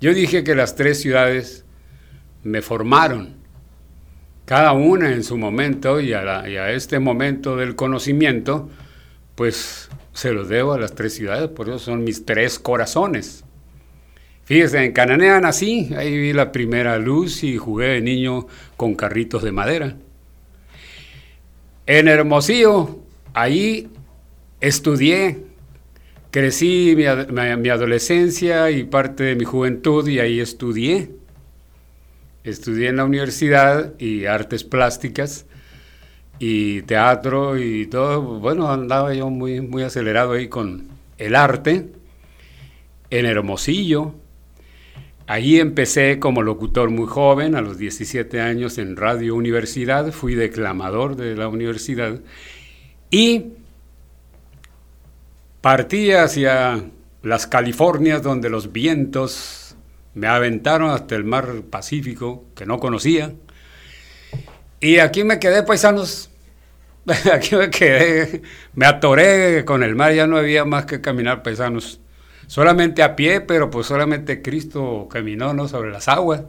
Yo 0.00 0.12
dije 0.12 0.44
que 0.44 0.54
las 0.54 0.76
tres 0.76 1.00
ciudades 1.00 1.64
me 2.42 2.62
formaron, 2.62 3.34
cada 4.44 4.72
una 4.72 5.12
en 5.12 5.22
su 5.24 5.38
momento 5.38 6.00
y 6.00 6.12
a, 6.12 6.48
y 6.48 6.56
a 6.56 6.72
este 6.72 6.98
momento 6.98 7.56
del 7.56 7.76
conocimiento, 7.76 8.68
pues 9.34 9.88
se 10.12 10.32
los 10.32 10.48
debo 10.48 10.72
a 10.72 10.78
las 10.78 10.94
tres 10.94 11.14
ciudades, 11.14 11.48
por 11.48 11.68
eso 11.68 11.78
son 11.78 12.04
mis 12.04 12.26
tres 12.26 12.58
corazones. 12.58 13.44
Fíjense, 14.44 14.84
en 14.84 14.92
Cananea 14.92 15.40
nací, 15.40 15.94
ahí 15.96 16.18
vi 16.18 16.32
la 16.32 16.50
primera 16.50 16.98
luz 16.98 17.44
y 17.44 17.56
jugué 17.56 17.86
de 17.88 18.00
niño 18.00 18.46
con 18.76 18.94
carritos 18.94 19.42
de 19.42 19.52
madera. 19.52 19.96
En 21.92 22.06
Hermosillo, 22.06 23.00
ahí 23.34 23.88
estudié, 24.60 25.42
crecí 26.30 26.94
mi, 26.96 27.02
mi, 27.56 27.68
adolescencia 27.68 28.70
y 28.70 28.84
parte 28.84 29.24
de 29.24 29.34
mi 29.34 29.44
juventud 29.44 30.06
y 30.06 30.20
ahí 30.20 30.38
estudié. 30.38 31.10
Estudié 32.44 32.90
en 32.90 32.98
la 32.98 33.04
universidad 33.04 33.94
y 33.98 34.26
artes 34.26 34.62
plásticas 34.62 35.46
y 36.38 36.82
teatro 36.82 37.58
y 37.58 37.88
todo. 37.88 38.38
Bueno, 38.38 38.70
andaba 38.70 39.12
yo 39.12 39.28
muy, 39.28 39.60
muy 39.60 39.82
acelerado 39.82 40.34
ahí 40.34 40.46
con 40.46 40.86
el 41.18 41.34
arte. 41.34 41.88
En 43.10 43.26
Hermosillo. 43.26 44.14
Allí 45.30 45.60
empecé 45.60 46.18
como 46.18 46.42
locutor 46.42 46.90
muy 46.90 47.06
joven, 47.06 47.54
a 47.54 47.60
los 47.60 47.78
17 47.78 48.40
años 48.40 48.78
en 48.78 48.96
Radio 48.96 49.36
Universidad. 49.36 50.10
Fui 50.10 50.34
declamador 50.34 51.14
de 51.14 51.36
la 51.36 51.46
universidad. 51.46 52.18
Y 53.12 53.52
partí 55.60 56.10
hacia 56.10 56.82
las 57.22 57.46
Californias, 57.46 58.24
donde 58.24 58.50
los 58.50 58.72
vientos 58.72 59.76
me 60.14 60.26
aventaron 60.26 60.90
hasta 60.90 61.14
el 61.14 61.22
mar 61.22 61.62
Pacífico, 61.70 62.46
que 62.56 62.66
no 62.66 62.80
conocía. 62.80 63.32
Y 64.80 64.98
aquí 64.98 65.22
me 65.22 65.38
quedé, 65.38 65.62
paisanos, 65.62 66.28
aquí 67.32 67.54
me 67.54 67.70
quedé, 67.70 68.42
me 68.74 68.84
atoré 68.84 69.64
con 69.64 69.84
el 69.84 69.94
mar, 69.94 70.12
ya 70.12 70.26
no 70.26 70.38
había 70.38 70.64
más 70.64 70.86
que 70.86 71.00
caminar 71.00 71.44
paisanos. 71.44 72.00
Solamente 72.50 73.04
a 73.04 73.14
pie, 73.14 73.40
pero 73.40 73.70
pues 73.70 73.86
solamente 73.86 74.42
Cristo 74.42 75.06
caminó 75.08 75.54
¿no? 75.54 75.68
sobre 75.68 75.92
las 75.92 76.08
aguas. 76.08 76.42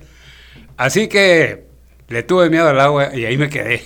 Así 0.75 1.07
que 1.07 1.67
le 2.07 2.23
tuve 2.23 2.49
miedo 2.49 2.67
al 2.67 2.79
agua 2.79 3.15
y 3.15 3.25
ahí 3.25 3.37
me 3.37 3.51
quedé. 3.51 3.83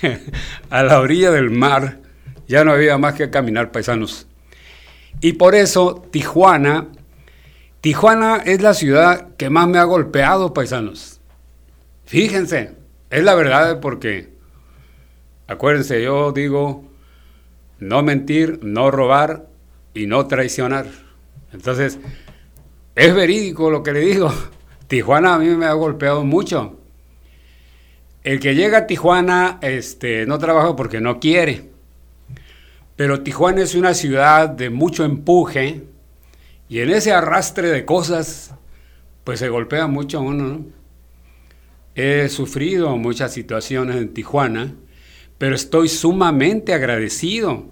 a 0.70 0.84
la 0.84 1.00
orilla 1.00 1.32
del 1.32 1.50
mar 1.50 1.98
ya 2.46 2.62
no 2.62 2.70
había 2.70 2.98
más 2.98 3.14
que 3.14 3.30
caminar 3.30 3.72
paisanos. 3.72 4.28
Y 5.20 5.32
por 5.32 5.56
eso 5.56 6.06
Tijuana, 6.12 6.86
Tijuana 7.80 8.36
es 8.36 8.62
la 8.62 8.72
ciudad 8.72 9.34
que 9.36 9.50
más 9.50 9.66
me 9.66 9.78
ha 9.78 9.84
golpeado 9.84 10.54
paisanos. 10.54 11.20
Fíjense, 12.04 12.76
es 13.10 13.24
la 13.24 13.34
verdad 13.34 13.80
porque 13.80 14.30
Acuérdense, 15.48 16.00
yo 16.00 16.30
digo 16.30 16.84
no 17.80 18.04
mentir, 18.04 18.60
no 18.62 18.92
robar 18.92 19.48
y 19.94 20.06
no 20.06 20.28
traicionar. 20.28 21.09
Entonces, 21.52 21.98
es 22.94 23.14
verídico 23.14 23.70
lo 23.70 23.82
que 23.82 23.92
le 23.92 24.00
digo. 24.00 24.32
Tijuana 24.88 25.34
a 25.34 25.38
mí 25.38 25.46
me 25.48 25.66
ha 25.66 25.72
golpeado 25.72 26.24
mucho. 26.24 26.78
El 28.22 28.40
que 28.40 28.54
llega 28.54 28.78
a 28.78 28.86
Tijuana 28.86 29.58
este, 29.62 30.26
no 30.26 30.38
trabaja 30.38 30.76
porque 30.76 31.00
no 31.00 31.20
quiere. 31.20 31.70
Pero 32.96 33.22
Tijuana 33.22 33.62
es 33.62 33.74
una 33.74 33.94
ciudad 33.94 34.48
de 34.48 34.68
mucho 34.70 35.04
empuje 35.04 35.84
y 36.68 36.80
en 36.80 36.90
ese 36.90 37.12
arrastre 37.12 37.68
de 37.68 37.84
cosas, 37.84 38.54
pues 39.24 39.38
se 39.38 39.48
golpea 39.48 39.86
mucho 39.86 40.18
a 40.18 40.22
uno. 40.22 40.66
He 41.94 42.28
sufrido 42.28 42.96
muchas 42.96 43.32
situaciones 43.32 43.96
en 43.96 44.12
Tijuana 44.12 44.74
pero 45.40 45.54
estoy 45.54 45.88
sumamente 45.88 46.74
agradecido, 46.74 47.64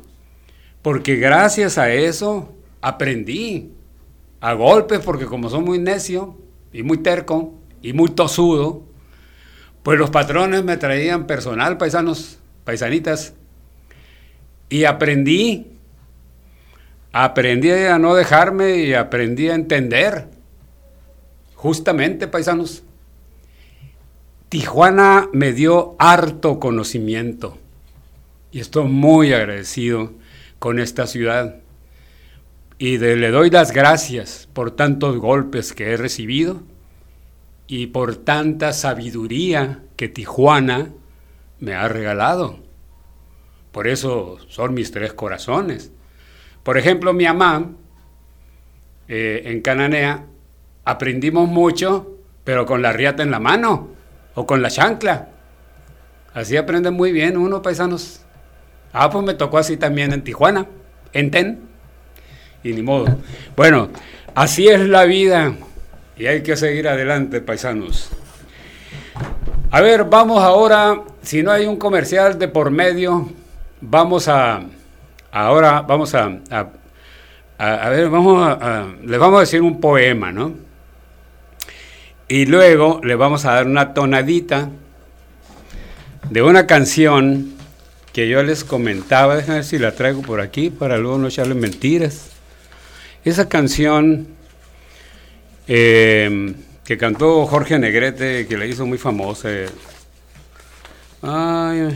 porque 0.80 1.16
gracias 1.16 1.76
a 1.76 1.92
eso 1.92 2.54
aprendí 2.80 3.72
a 4.40 4.52
golpes, 4.52 5.00
porque 5.00 5.26
como 5.26 5.50
soy 5.50 5.60
muy 5.60 5.78
necio 5.78 6.36
y 6.72 6.82
muy 6.82 6.98
terco 6.98 7.54
y 7.82 7.92
muy 7.92 8.10
tosudo, 8.10 8.82
pues 9.82 9.98
los 9.98 10.10
patrones 10.10 10.64
me 10.64 10.76
traían 10.76 11.26
personal, 11.26 11.78
paisanos, 11.78 12.38
paisanitas, 12.64 13.34
y 14.68 14.84
aprendí, 14.84 15.66
aprendí 17.12 17.70
a 17.70 17.98
no 17.98 18.14
dejarme 18.14 18.76
y 18.78 18.94
aprendí 18.94 19.48
a 19.48 19.54
entender, 19.54 20.28
justamente, 21.54 22.28
paisanos, 22.28 22.82
Tijuana 24.48 25.28
me 25.34 25.52
dio 25.52 25.94
harto 25.98 26.58
conocimiento 26.58 27.58
y 28.50 28.60
estoy 28.60 28.88
muy 28.88 29.34
agradecido 29.34 30.12
con 30.58 30.78
esta 30.78 31.06
ciudad. 31.06 31.56
Y 32.78 32.98
le 32.98 33.30
doy 33.30 33.50
las 33.50 33.72
gracias 33.72 34.48
por 34.52 34.70
tantos 34.70 35.16
golpes 35.18 35.72
que 35.72 35.90
he 35.90 35.96
recibido 35.96 36.62
y 37.66 37.88
por 37.88 38.14
tanta 38.14 38.72
sabiduría 38.72 39.82
que 39.96 40.08
Tijuana 40.08 40.92
me 41.58 41.74
ha 41.74 41.88
regalado. 41.88 42.60
Por 43.72 43.88
eso 43.88 44.38
son 44.48 44.74
mis 44.74 44.92
tres 44.92 45.12
corazones. 45.12 45.90
Por 46.62 46.78
ejemplo, 46.78 47.12
mi 47.12 47.24
mamá 47.24 47.72
eh, 49.08 49.42
en 49.46 49.60
Cananea 49.60 50.26
aprendimos 50.84 51.48
mucho, 51.48 52.16
pero 52.44 52.64
con 52.64 52.80
la 52.80 52.92
riata 52.92 53.24
en 53.24 53.32
la 53.32 53.40
mano 53.40 53.88
o 54.34 54.46
con 54.46 54.62
la 54.62 54.70
chancla. 54.70 55.30
Así 56.32 56.56
aprenden 56.56 56.94
muy 56.94 57.10
bien 57.10 57.36
uno, 57.36 57.60
paisanos. 57.60 58.24
Ah, 58.92 59.10
pues 59.10 59.24
me 59.24 59.34
tocó 59.34 59.58
así 59.58 59.76
también 59.76 60.12
en 60.12 60.22
Tijuana, 60.22 60.66
en 61.12 61.30
TEN. 61.30 61.68
Y 62.62 62.72
ni 62.72 62.82
modo. 62.82 63.06
Bueno, 63.56 63.88
así 64.34 64.68
es 64.68 64.80
la 64.80 65.04
vida. 65.04 65.54
Y 66.16 66.26
hay 66.26 66.42
que 66.42 66.56
seguir 66.56 66.88
adelante, 66.88 67.40
paisanos. 67.40 68.10
A 69.70 69.80
ver, 69.80 70.04
vamos 70.04 70.42
ahora, 70.42 71.02
si 71.22 71.42
no 71.42 71.52
hay 71.52 71.66
un 71.66 71.76
comercial 71.76 72.38
de 72.38 72.48
por 72.48 72.70
medio, 72.70 73.28
vamos 73.80 74.26
a, 74.26 74.62
ahora 75.30 75.82
vamos 75.82 76.14
a, 76.14 76.38
a, 77.58 77.88
ver, 77.90 78.08
vamos 78.08 78.48
a, 78.48 78.86
les 79.04 79.18
vamos 79.18 79.36
a 79.36 79.40
decir 79.40 79.60
un 79.60 79.80
poema, 79.80 80.32
¿no? 80.32 80.54
Y 82.28 82.46
luego 82.46 83.00
le 83.04 83.14
vamos 83.14 83.44
a 83.44 83.54
dar 83.54 83.66
una 83.66 83.94
tonadita 83.94 84.70
de 86.30 86.42
una 86.42 86.66
canción 86.66 87.52
que 88.12 88.28
yo 88.28 88.42
les 88.42 88.64
comentaba, 88.64 89.36
déjenme 89.36 89.56
ver 89.56 89.64
si 89.64 89.78
la 89.78 89.92
traigo 89.92 90.22
por 90.22 90.40
aquí 90.40 90.70
para 90.70 90.98
luego 90.98 91.18
no 91.18 91.28
echarle 91.28 91.54
mentiras. 91.54 92.37
Esa 93.28 93.46
canción 93.46 94.26
eh, 95.66 96.54
que 96.82 96.96
cantó 96.96 97.44
Jorge 97.44 97.78
Negrete, 97.78 98.46
que 98.46 98.56
la 98.56 98.64
hizo 98.64 98.86
muy 98.86 98.96
famosa. 98.96 99.50
Ay, 101.20 101.94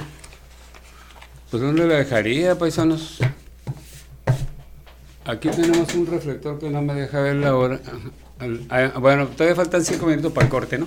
pues 1.50 1.62
¿dónde 1.62 1.86
la 1.86 1.94
dejaría, 1.94 2.58
paisanos? 2.58 3.18
Aquí 5.24 5.48
tenemos 5.48 5.94
un 5.94 6.06
reflector 6.06 6.58
que 6.58 6.68
no 6.68 6.82
me 6.82 6.92
deja 6.92 7.22
ver 7.22 7.36
la 7.36 7.56
hora. 7.56 7.80
Bueno, 9.00 9.28
todavía 9.28 9.56
faltan 9.56 9.82
cinco 9.82 10.04
minutos 10.04 10.32
para 10.32 10.44
el 10.44 10.50
corte, 10.50 10.76
¿no? 10.76 10.86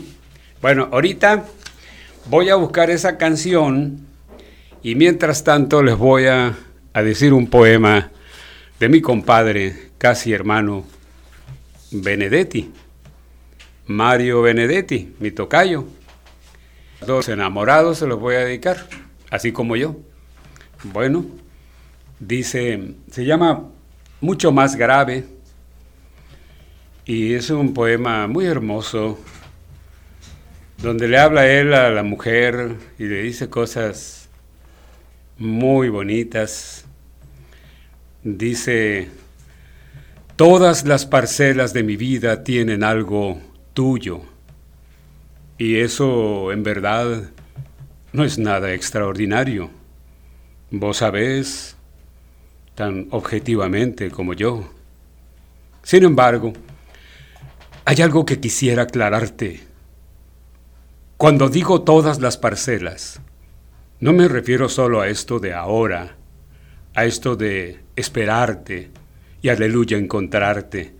Bueno, 0.61 0.89
ahorita 0.91 1.43
voy 2.29 2.49
a 2.49 2.55
buscar 2.55 2.91
esa 2.91 3.17
canción 3.17 4.05
y 4.83 4.93
mientras 4.93 5.43
tanto 5.43 5.81
les 5.81 5.97
voy 5.97 6.27
a, 6.27 6.55
a 6.93 7.01
decir 7.01 7.33
un 7.33 7.47
poema 7.47 8.11
de 8.79 8.89
mi 8.89 9.01
compadre, 9.01 9.85
casi 10.05 10.33
hermano, 10.33 10.85
Benedetti, 11.89 12.71
Mario 13.87 14.43
Benedetti, 14.43 15.15
mi 15.19 15.31
tocayo. 15.31 15.83
Dos 17.07 17.27
enamorados 17.27 17.97
se 17.97 18.05
los 18.05 18.19
voy 18.19 18.35
a 18.35 18.41
dedicar, 18.41 18.85
así 19.31 19.51
como 19.51 19.75
yo. 19.75 19.95
Bueno, 20.83 21.25
dice, 22.19 22.93
se 23.09 23.25
llama 23.25 23.71
Mucho 24.21 24.51
más 24.51 24.75
grave 24.75 25.25
y 27.05 27.33
es 27.33 27.49
un 27.49 27.73
poema 27.73 28.27
muy 28.27 28.45
hermoso 28.45 29.17
donde 30.77 31.07
le 31.07 31.17
habla 31.17 31.47
él 31.47 31.73
a 31.73 31.89
la 31.89 32.03
mujer 32.03 32.75
y 32.99 33.05
le 33.05 33.23
dice 33.23 33.49
cosas 33.49 34.29
muy 35.39 35.89
bonitas. 35.89 36.85
Dice, 38.23 39.09
todas 40.35 40.85
las 40.85 41.05
parcelas 41.05 41.73
de 41.73 41.83
mi 41.83 41.95
vida 41.95 42.43
tienen 42.43 42.83
algo 42.83 43.39
tuyo. 43.73 44.21
Y 45.57 45.77
eso 45.77 46.51
en 46.51 46.63
verdad 46.63 47.29
no 48.11 48.25
es 48.25 48.37
nada 48.37 48.73
extraordinario. 48.73 49.69
Vos 50.71 50.97
sabés 50.97 51.77
tan 52.75 53.07
objetivamente 53.11 54.11
como 54.11 54.33
yo. 54.33 54.69
Sin 55.83 56.03
embargo, 56.03 56.51
hay 57.85 58.01
algo 58.01 58.25
que 58.25 58.39
quisiera 58.39 58.83
aclararte. 58.83 59.61
Cuando 61.15 61.47
digo 61.47 61.83
todas 61.83 62.19
las 62.19 62.37
parcelas, 62.37 63.21
no 64.01 64.11
me 64.11 64.27
refiero 64.27 64.67
solo 64.67 64.99
a 64.99 65.07
esto 65.07 65.39
de 65.39 65.53
ahora, 65.53 66.17
a 66.93 67.05
esto 67.05 67.37
de 67.37 67.79
esperarte 67.95 68.91
y 69.45 69.49
aleluya 69.49 69.99
encontrarte 69.99 70.95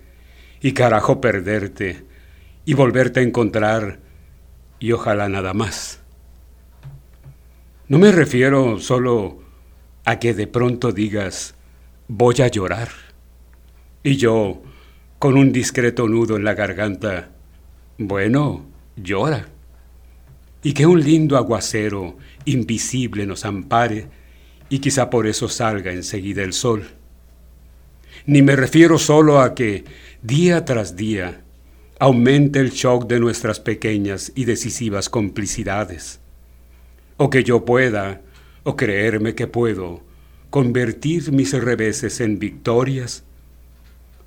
y 0.62 0.74
carajo 0.74 1.20
perderte 1.20 2.06
y 2.64 2.76
volverte 2.76 3.20
a 3.20 3.24
encontrar 3.24 4.02
y 4.80 4.92
ojalá 4.92 5.28
nada 5.28 5.56
más. 5.56 6.00
No 7.88 7.98
me 7.98 8.12
refiero 8.12 8.78
solo 8.80 9.40
a 10.06 10.20
que 10.20 10.36
de 10.36 10.46
pronto 10.46 10.92
digas 10.92 11.56
voy 12.08 12.36
a 12.44 12.48
llorar 12.48 12.90
y 14.04 14.18
yo 14.18 14.62
con 15.18 15.38
un 15.38 15.52
discreto 15.52 16.08
nudo 16.08 16.36
en 16.36 16.44
la 16.44 16.54
garganta, 16.54 17.32
bueno, 17.98 18.64
llora 18.96 19.48
y 20.62 20.74
que 20.74 20.86
un 20.86 21.02
lindo 21.02 21.36
aguacero 21.36 22.16
invisible 22.46 23.26
nos 23.26 23.44
ampare 23.44 24.08
y 24.70 24.78
quizá 24.78 25.10
por 25.10 25.26
eso 25.26 25.50
salga 25.50 25.92
enseguida 25.92 26.44
el 26.44 26.54
sol. 26.54 26.86
Ni 28.28 28.42
me 28.42 28.56
refiero 28.56 28.98
solo 28.98 29.40
a 29.40 29.54
que 29.54 29.86
día 30.24 30.66
tras 30.66 30.96
día 30.96 31.42
aumente 32.00 32.60
el 32.60 32.72
shock 32.72 33.08
de 33.08 33.20
nuestras 33.20 33.60
pequeñas 33.60 34.32
y 34.36 34.46
decisivas 34.46 35.10
complicidades, 35.10 36.20
o 37.18 37.30
que 37.30 37.44
yo 37.44 37.66
pueda, 37.66 38.22
o 38.64 38.76
creerme 38.76 39.36
que 39.36 39.48
puedo, 39.48 40.04
convertir 40.50 41.32
mis 41.32 41.54
reveses 41.54 42.20
en 42.20 42.40
victorias, 42.40 43.24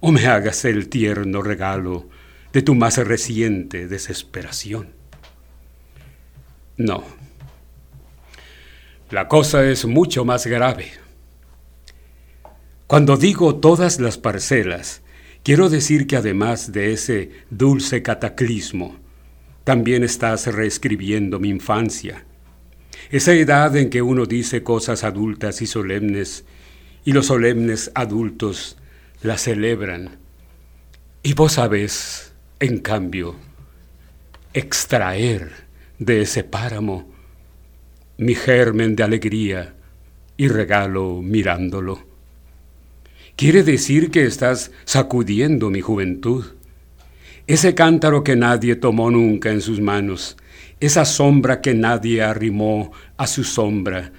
o 0.00 0.12
me 0.12 0.26
hagas 0.26 0.64
el 0.64 0.88
tierno 0.88 1.42
regalo 1.42 2.08
de 2.52 2.62
tu 2.62 2.74
más 2.74 2.98
reciente 2.98 3.88
desesperación. 3.88 4.90
No. 6.76 7.02
La 9.10 9.26
cosa 9.26 9.64
es 9.64 9.84
mucho 9.84 10.24
más 10.24 10.46
grave. 10.46 10.92
Cuando 12.88 13.18
digo 13.18 13.56
todas 13.56 14.00
las 14.00 14.16
parcelas, 14.16 15.02
quiero 15.42 15.68
decir 15.68 16.06
que 16.06 16.16
además 16.16 16.72
de 16.72 16.94
ese 16.94 17.32
dulce 17.50 18.02
cataclismo, 18.02 18.96
también 19.64 20.04
estás 20.04 20.46
reescribiendo 20.46 21.38
mi 21.38 21.50
infancia. 21.50 22.24
Esa 23.10 23.34
edad 23.34 23.76
en 23.76 23.90
que 23.90 24.00
uno 24.00 24.24
dice 24.24 24.62
cosas 24.62 25.04
adultas 25.04 25.60
y 25.60 25.66
solemnes, 25.66 26.46
y 27.04 27.12
los 27.12 27.26
solemnes 27.26 27.90
adultos 27.94 28.78
las 29.20 29.42
celebran. 29.42 30.16
Y 31.22 31.34
vos 31.34 31.52
sabés, 31.52 32.32
en 32.58 32.78
cambio, 32.78 33.36
extraer 34.54 35.52
de 35.98 36.22
ese 36.22 36.42
páramo, 36.42 37.12
mi 38.16 38.34
germen 38.34 38.96
de 38.96 39.02
alegría 39.02 39.74
y 40.38 40.48
regalo 40.48 41.20
mirándolo. 41.20 42.07
Quiere 43.38 43.62
decir 43.62 44.10
que 44.10 44.24
estás 44.24 44.72
sacudiendo 44.84 45.70
mi 45.70 45.80
juventud, 45.80 46.44
ese 47.46 47.72
cántaro 47.72 48.24
que 48.24 48.34
nadie 48.34 48.74
tomó 48.74 49.12
nunca 49.12 49.52
en 49.52 49.60
sus 49.60 49.80
manos, 49.80 50.36
esa 50.80 51.04
sombra 51.04 51.60
que 51.60 51.72
nadie 51.72 52.20
arrimó 52.20 52.90
a 53.16 53.28
su 53.28 53.44
sombra, 53.44 54.10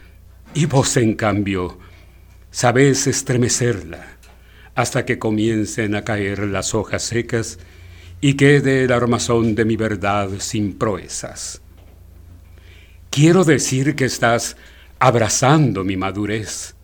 y 0.53 0.67
vos 0.67 0.95
en 0.95 1.15
cambio 1.15 1.77
sabés 2.49 3.07
estremecerla 3.07 4.07
hasta 4.73 5.03
que 5.03 5.19
comiencen 5.19 5.95
a 5.95 6.05
caer 6.05 6.39
las 6.47 6.73
hojas 6.73 7.03
secas 7.03 7.59
y 8.21 8.35
quede 8.35 8.85
el 8.85 8.93
armazón 8.93 9.53
de 9.53 9.65
mi 9.65 9.75
verdad 9.75 10.29
sin 10.37 10.77
proezas. 10.77 11.61
Quiero 13.09 13.43
decir 13.43 13.97
que 13.97 14.05
estás 14.05 14.55
abrazando 14.97 15.83
mi 15.83 15.97
madurez. 15.97 16.78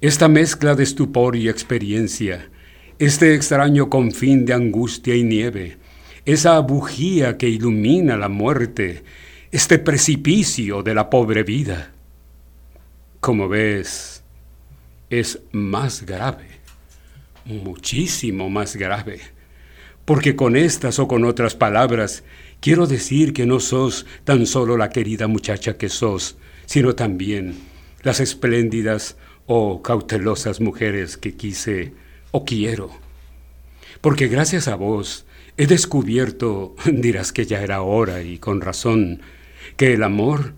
Esta 0.00 0.28
mezcla 0.28 0.74
de 0.74 0.84
estupor 0.84 1.36
y 1.36 1.48
experiencia, 1.48 2.50
este 2.98 3.34
extraño 3.34 3.90
confín 3.90 4.44
de 4.44 4.54
angustia 4.54 5.14
y 5.14 5.24
nieve, 5.24 5.78
esa 6.24 6.58
bujía 6.60 7.36
que 7.36 7.48
ilumina 7.48 8.16
la 8.16 8.28
muerte, 8.28 9.02
este 9.50 9.78
precipicio 9.78 10.82
de 10.82 10.94
la 10.94 11.10
pobre 11.10 11.42
vida. 11.42 11.92
Como 13.20 13.48
ves, 13.48 14.22
es 15.10 15.40
más 15.52 16.06
grave, 16.06 16.46
muchísimo 17.44 18.48
más 18.50 18.76
grave, 18.76 19.20
porque 20.04 20.36
con 20.36 20.56
estas 20.56 20.98
o 20.98 21.08
con 21.08 21.24
otras 21.24 21.54
palabras 21.54 22.22
Quiero 22.60 22.88
decir 22.88 23.32
que 23.32 23.46
no 23.46 23.60
sos 23.60 24.04
tan 24.24 24.44
solo 24.44 24.76
la 24.76 24.90
querida 24.90 25.28
muchacha 25.28 25.76
que 25.76 25.88
sos, 25.88 26.36
sino 26.66 26.96
también 26.96 27.54
las 28.02 28.18
espléndidas 28.18 29.16
o 29.48 29.82
cautelosas 29.82 30.60
mujeres 30.60 31.16
que 31.16 31.34
quise 31.34 31.94
o 32.30 32.44
quiero. 32.44 32.90
Porque 34.02 34.28
gracias 34.28 34.68
a 34.68 34.76
vos 34.76 35.26
he 35.56 35.66
descubierto, 35.66 36.76
dirás 36.84 37.32
que 37.32 37.46
ya 37.46 37.62
era 37.62 37.80
hora 37.82 38.22
y 38.22 38.38
con 38.38 38.60
razón, 38.60 39.22
que 39.76 39.94
el 39.94 40.02
amor 40.02 40.52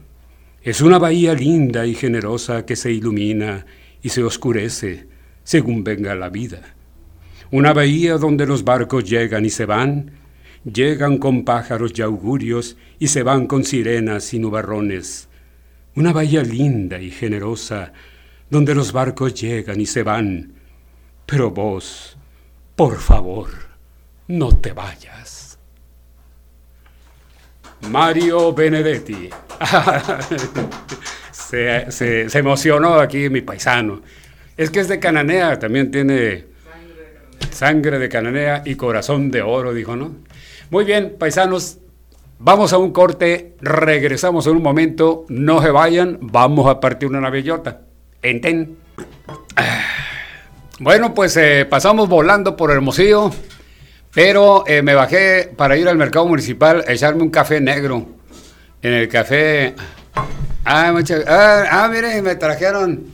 es 0.62 0.83
una 0.83 0.98
bahía 0.98 1.35
linda 1.35 1.87
y 1.87 1.94
generosa 1.94 2.66
que 2.66 2.76
se 2.76 2.92
ilumina 2.92 3.64
y 4.03 4.11
se 4.11 4.24
oscurece 4.24 5.07
según 5.44 5.85
venga 5.85 6.14
la 6.16 6.29
vida. 6.29 6.74
Una 7.53 7.72
bahía 7.72 8.18
donde 8.18 8.44
los 8.44 8.64
barcos 8.64 9.09
llegan 9.09 9.44
y 9.44 9.50
se 9.50 9.66
van, 9.66 10.11
llegan 10.64 11.18
con 11.18 11.44
pájaros 11.44 11.92
y 11.94 12.03
augurios 12.03 12.76
y 12.98 13.07
se 13.07 13.22
van 13.22 13.46
con 13.46 13.64
sirenas 13.64 14.35
y 14.35 14.40
nubarrones. 14.40 15.29
Una 15.94 16.12
bahía 16.12 16.42
linda 16.42 17.00
y 17.00 17.11
generosa, 17.11 17.92
donde 18.50 18.74
los 18.74 18.92
barcos 18.92 19.34
llegan 19.34 19.80
y 19.80 19.86
se 19.86 20.02
van. 20.02 20.52
Pero 21.24 21.50
vos, 21.50 22.16
por 22.74 22.98
favor, 22.98 23.48
no 24.26 24.56
te 24.56 24.72
vayas. 24.72 25.59
Mario 27.88 28.53
Benedetti. 28.53 29.30
se, 31.32 31.90
se, 31.90 32.38
emocionó 32.38 32.94
aquí 32.94 33.30
mi 33.30 33.40
paisano. 33.40 34.03
Es 34.57 34.70
que 34.70 34.80
es 34.80 34.88
de 34.88 34.98
Cananea, 34.98 35.59
también 35.59 35.90
tiene 35.90 36.46
sangre 37.51 37.98
de 37.98 38.09
Cananea 38.09 38.62
y 38.66 38.74
corazón 38.74 39.30
de 39.30 39.42
oro, 39.42 39.72
dijo, 39.72 39.96
¿no? 39.96 40.16
Muy 40.70 40.84
bien, 40.84 41.16
paisanos, 41.18 41.78
vamos 42.38 42.72
a 42.72 42.78
un 42.78 42.92
corte, 42.92 43.57
regresamos 43.61 44.46
en 44.46 44.57
un 44.57 44.62
momento, 44.62 45.24
no 45.28 45.62
se 45.62 45.70
vayan, 45.70 46.18
vamos 46.20 46.68
a 46.68 46.80
partir 46.80 47.09
una 47.09 47.20
navillota. 47.20 47.82
Enten. 48.23 48.77
Bueno, 50.79 51.14
pues 51.14 51.37
eh, 51.37 51.66
pasamos 51.68 52.09
volando 52.09 52.57
por 52.57 52.71
Hermosillo, 52.71 53.31
pero 54.14 54.64
eh, 54.66 54.83
me 54.83 54.95
bajé 54.95 55.53
para 55.57 55.77
ir 55.77 55.89
al 55.89 55.97
mercado 55.97 56.27
municipal 56.27 56.85
a 56.87 56.93
echarme 56.93 57.23
un 57.23 57.31
café 57.31 57.61
negro. 57.61 58.07
En 58.83 58.95
el 58.95 59.09
café... 59.09 59.75
Ah, 60.64 60.95
ah, 61.27 61.64
ah 61.71 61.89
miren, 61.89 62.23
me 62.23 62.35
trajeron 62.35 63.07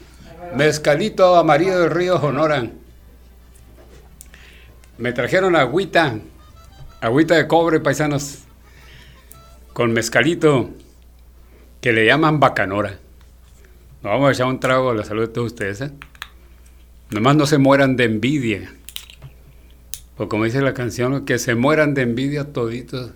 mezcalito 0.55 1.35
amarillo 1.35 1.79
del 1.79 1.91
río 1.91 2.15
Honora. 2.15 2.65
Me 4.97 5.13
trajeron 5.13 5.55
agüita 5.55 6.15
agüita 7.01 7.35
de 7.35 7.47
cobre, 7.47 7.79
paisanos, 7.79 8.39
con 9.73 9.91
mezcalito, 9.91 10.71
que 11.81 11.93
le 11.93 12.05
llaman 12.05 12.39
bacanora. 12.39 12.99
Vamos 14.01 14.29
a 14.29 14.31
echar 14.31 14.47
un 14.47 14.59
trago 14.59 14.91
a 14.91 14.95
la 14.95 15.03
salud 15.03 15.27
de 15.27 15.33
todos 15.33 15.47
ustedes, 15.47 15.81
¿eh? 15.81 15.91
Nomás 17.09 17.35
no 17.35 17.45
se 17.45 17.57
mueran 17.57 17.95
de 17.95 18.05
envidia. 18.05 18.73
O 20.17 20.27
como 20.27 20.45
dice 20.45 20.61
la 20.61 20.73
canción, 20.73 21.25
que 21.25 21.39
se 21.39 21.55
mueran 21.55 21.93
de 21.93 22.01
envidia 22.01 22.51
toditos. 22.51 23.11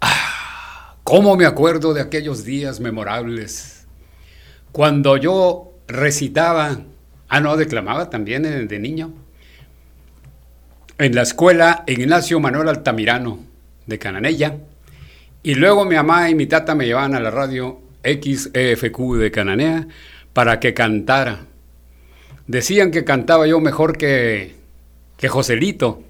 Ah, 0.00 0.96
¿Cómo 1.04 1.36
me 1.36 1.44
acuerdo 1.44 1.92
de 1.92 2.00
aquellos 2.00 2.44
días 2.44 2.80
memorables? 2.80 3.86
Cuando 4.72 5.16
yo 5.16 5.74
recitaba, 5.86 6.80
ah, 7.28 7.40
no, 7.40 7.56
declamaba 7.56 8.08
también 8.08 8.42
de 8.68 8.78
niño, 8.78 9.12
en 11.00 11.14
la 11.14 11.22
escuela 11.22 11.82
Ignacio 11.86 12.40
Manuel 12.40 12.68
Altamirano 12.68 13.40
de 13.86 13.98
Cananella, 13.98 14.58
y 15.42 15.54
luego 15.54 15.84
mi 15.84 15.96
mamá 15.96 16.28
y 16.30 16.34
mi 16.34 16.46
tata 16.46 16.74
me 16.74 16.86
llevaban 16.86 17.14
a 17.14 17.20
la 17.20 17.30
radio 17.30 17.80
XEFQ 18.02 19.16
de 19.16 19.30
Cananea 19.30 19.86
para 20.32 20.60
que 20.60 20.74
cantara. 20.74 21.46
Decían 22.46 22.90
que 22.90 23.04
cantaba 23.04 23.46
yo 23.46 23.60
mejor 23.60 23.96
que, 23.96 24.56
que 25.16 25.28
Joselito. 25.28 26.02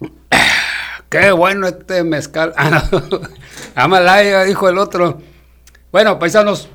Qué 1.08 1.30
bueno 1.32 1.68
este 1.68 2.02
mezcal. 2.02 2.54
Amalaya, 3.74 4.44
dijo 4.44 4.68
el 4.68 4.78
otro. 4.78 5.20
Bueno, 5.92 6.18
paisanos, 6.18 6.70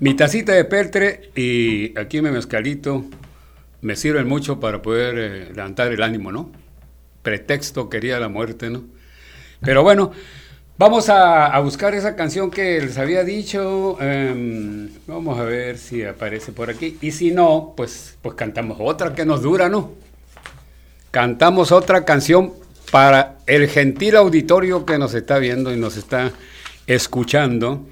mi 0.00 0.14
tacita 0.14 0.52
de 0.52 0.64
peltre 0.64 1.30
y 1.36 1.96
aquí 1.98 2.20
mi 2.20 2.30
mezcalito 2.30 3.04
me 3.82 3.96
sirven 3.96 4.26
mucho 4.28 4.58
para 4.60 4.82
poder 4.82 5.18
eh, 5.18 5.52
levantar 5.54 5.92
el 5.92 6.02
ánimo, 6.02 6.32
¿no? 6.32 6.50
Pretexto 7.22 7.88
quería 7.88 8.18
la 8.18 8.28
muerte, 8.28 8.70
¿no? 8.70 8.84
Pero 9.60 9.82
bueno, 9.82 10.12
Vamos 10.80 11.10
a, 11.10 11.58
buscar 11.60 11.94
esa 11.94 12.16
canción 12.16 12.50
que 12.50 12.80
les 12.80 12.96
había 12.96 13.22
dicho. 13.22 13.98
Em, 14.00 14.88
vamos 15.06 15.38
a 15.38 15.42
ver 15.42 15.76
si 15.76 16.02
aparece 16.04 16.52
por 16.52 16.70
aquí. 16.70 16.96
Y 17.02 17.10
si 17.10 17.32
no, 17.32 17.74
pues, 17.76 18.16
pues 18.22 18.34
cantamos 18.34 18.78
otra 18.80 19.14
que 19.14 19.26
nos 19.26 19.42
dura, 19.42 19.68
¿no? 19.68 19.92
Cantamos 21.10 21.70
otra 21.70 22.06
canción 22.06 22.54
para 22.90 23.36
el 23.46 23.68
gentil 23.68 24.16
auditorio 24.16 24.86
que 24.86 24.96
nos 24.96 25.12
está 25.12 25.36
viendo 25.36 25.70
y 25.70 25.76
nos 25.76 25.98
está 25.98 26.32
escuchando 26.86 27.86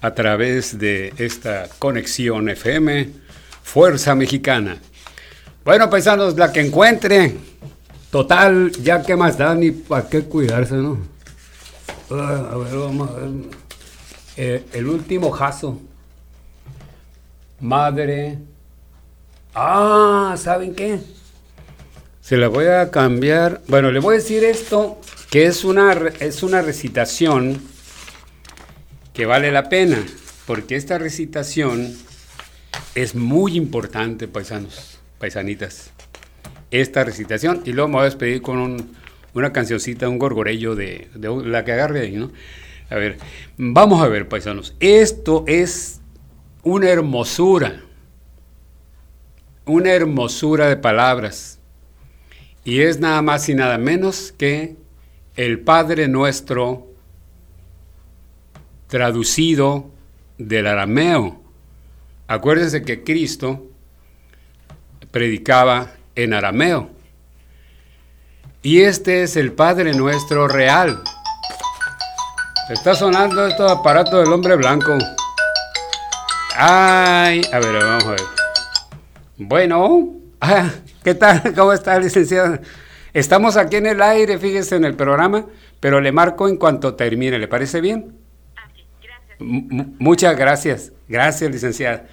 a 0.00 0.12
través 0.12 0.80
de 0.80 1.14
esta 1.18 1.68
conexión 1.78 2.48
FM 2.48 3.08
Fuerza 3.62 4.16
Mexicana. 4.16 4.78
Bueno, 5.64 5.88
paisanos, 5.88 6.36
la 6.36 6.50
que 6.50 6.62
encuentre. 6.62 7.51
Total, 8.12 8.70
ya 8.72 9.02
que 9.02 9.16
más 9.16 9.38
da 9.38 9.54
ni 9.54 9.70
para 9.70 10.06
qué 10.06 10.22
cuidarse, 10.24 10.74
¿no? 10.74 10.98
A 12.10 12.58
ver, 12.58 12.76
vamos 12.76 13.08
a 13.08 13.14
ver. 13.14 13.30
Eh, 14.36 14.66
el 14.74 14.86
último 14.86 15.30
jazo. 15.30 15.80
Madre. 17.58 18.36
Ah, 19.54 20.34
¿saben 20.36 20.74
qué? 20.74 21.00
Se 22.20 22.36
la 22.36 22.48
voy 22.48 22.66
a 22.66 22.90
cambiar. 22.90 23.62
Bueno, 23.66 23.90
le 23.90 23.98
voy 23.98 24.16
a 24.16 24.18
decir 24.18 24.44
esto, 24.44 25.00
que 25.30 25.46
es 25.46 25.64
una, 25.64 25.94
es 26.20 26.42
una 26.42 26.60
recitación 26.60 27.62
que 29.14 29.24
vale 29.24 29.50
la 29.50 29.70
pena, 29.70 30.04
porque 30.46 30.76
esta 30.76 30.98
recitación 30.98 31.96
es 32.94 33.14
muy 33.14 33.56
importante, 33.56 34.28
paisanos, 34.28 34.98
paisanitas. 35.18 35.92
Esta 36.72 37.04
recitación, 37.04 37.62
y 37.64 37.72
luego 37.72 37.88
me 37.88 37.94
voy 37.94 38.02
a 38.02 38.06
despedir 38.06 38.42
con 38.42 38.58
un, 38.58 38.96
una 39.34 39.52
cancioncita, 39.52 40.08
un 40.08 40.18
gorgorello 40.18 40.74
de, 40.74 41.08
la 41.14 41.64
que 41.64 41.72
agarre 41.72 42.00
ahí, 42.00 42.16
¿no? 42.16 42.32
A 42.90 42.96
ver, 42.96 43.18
vamos 43.56 44.02
a 44.02 44.08
ver, 44.08 44.28
paisanos. 44.28 44.74
Esto 44.80 45.44
es 45.46 46.00
una 46.62 46.88
hermosura, 46.88 47.82
una 49.64 49.92
hermosura 49.92 50.68
de 50.68 50.76
palabras. 50.76 51.58
Y 52.64 52.80
es 52.80 53.00
nada 53.00 53.22
más 53.22 53.48
y 53.48 53.54
nada 53.54 53.78
menos 53.78 54.32
que 54.32 54.76
el 55.36 55.60
Padre 55.60 56.08
Nuestro 56.08 56.88
traducido 58.86 59.90
del 60.36 60.66
arameo. 60.66 61.40
Acuérdense 62.28 62.82
que 62.82 63.02
Cristo 63.02 63.66
predicaba 65.10 65.94
en 66.16 66.34
arameo. 66.34 66.90
Y 68.62 68.82
este 68.82 69.22
es 69.22 69.36
el 69.36 69.52
Padre 69.52 69.92
Nuestro 69.92 70.46
real. 70.46 71.02
Está 72.70 72.94
sonando 72.94 73.46
estos 73.46 73.70
aparato 73.70 74.18
del 74.18 74.32
hombre 74.32 74.54
blanco. 74.56 74.96
Ay, 76.56 77.42
a 77.52 77.58
ver, 77.58 77.84
vamos 77.84 78.04
a 78.04 78.10
ver. 78.10 78.20
Bueno, 79.36 80.12
ah, 80.40 80.70
¿qué 81.02 81.14
tal? 81.14 81.54
¿Cómo 81.56 81.72
está, 81.72 81.98
licenciado? 81.98 82.58
Estamos 83.12 83.56
aquí 83.56 83.76
en 83.76 83.86
el 83.86 84.00
aire, 84.00 84.38
fíjese 84.38 84.76
en 84.76 84.84
el 84.84 84.94
programa, 84.94 85.46
pero 85.80 86.00
le 86.00 86.12
marco 86.12 86.48
en 86.48 86.56
cuanto 86.56 86.94
termine. 86.94 87.38
¿Le 87.38 87.48
parece 87.48 87.80
bien? 87.80 88.14
Ah, 88.56 88.68
sí, 88.74 88.84
gracias. 89.02 89.88
muchas 89.98 90.36
gracias. 90.36 90.92
Gracias, 91.08 91.50
licenciada. 91.50 92.06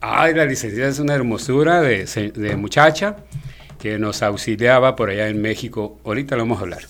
Ay, 0.00 0.34
la 0.34 0.44
licenciada 0.44 0.90
es 0.90 0.98
una 0.98 1.14
hermosura 1.14 1.80
de, 1.80 2.56
muchacha 2.56 3.16
que 3.78 3.98
nos 3.98 4.22
auxiliaba 4.22 4.94
por 4.94 5.10
allá 5.10 5.28
en 5.28 5.40
México. 5.40 5.98
Ahorita 6.04 6.36
lo 6.36 6.42
vamos 6.42 6.58
a 6.58 6.62
hablar. 6.62 6.82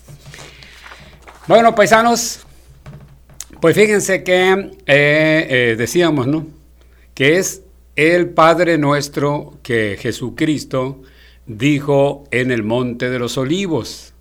Bueno, 1.47 1.75
paisanos, 1.75 2.45
pues 3.61 3.77
fíjense 3.77 4.25
que 4.25 4.51
eh, 4.87 5.47
eh, 5.49 5.75
decíamos, 5.79 6.27
¿no? 6.27 6.47
Que 7.15 7.39
es 7.39 7.63
el 7.95 8.31
Padre 8.31 8.77
nuestro 8.77 9.59
que 9.63 9.97
Jesucristo 10.01 11.03
dijo 11.47 12.25
en 12.33 12.51
el 12.51 12.65
Monte 12.65 13.09
de 13.09 13.19
los 13.19 13.39
Olivos. 13.39 14.13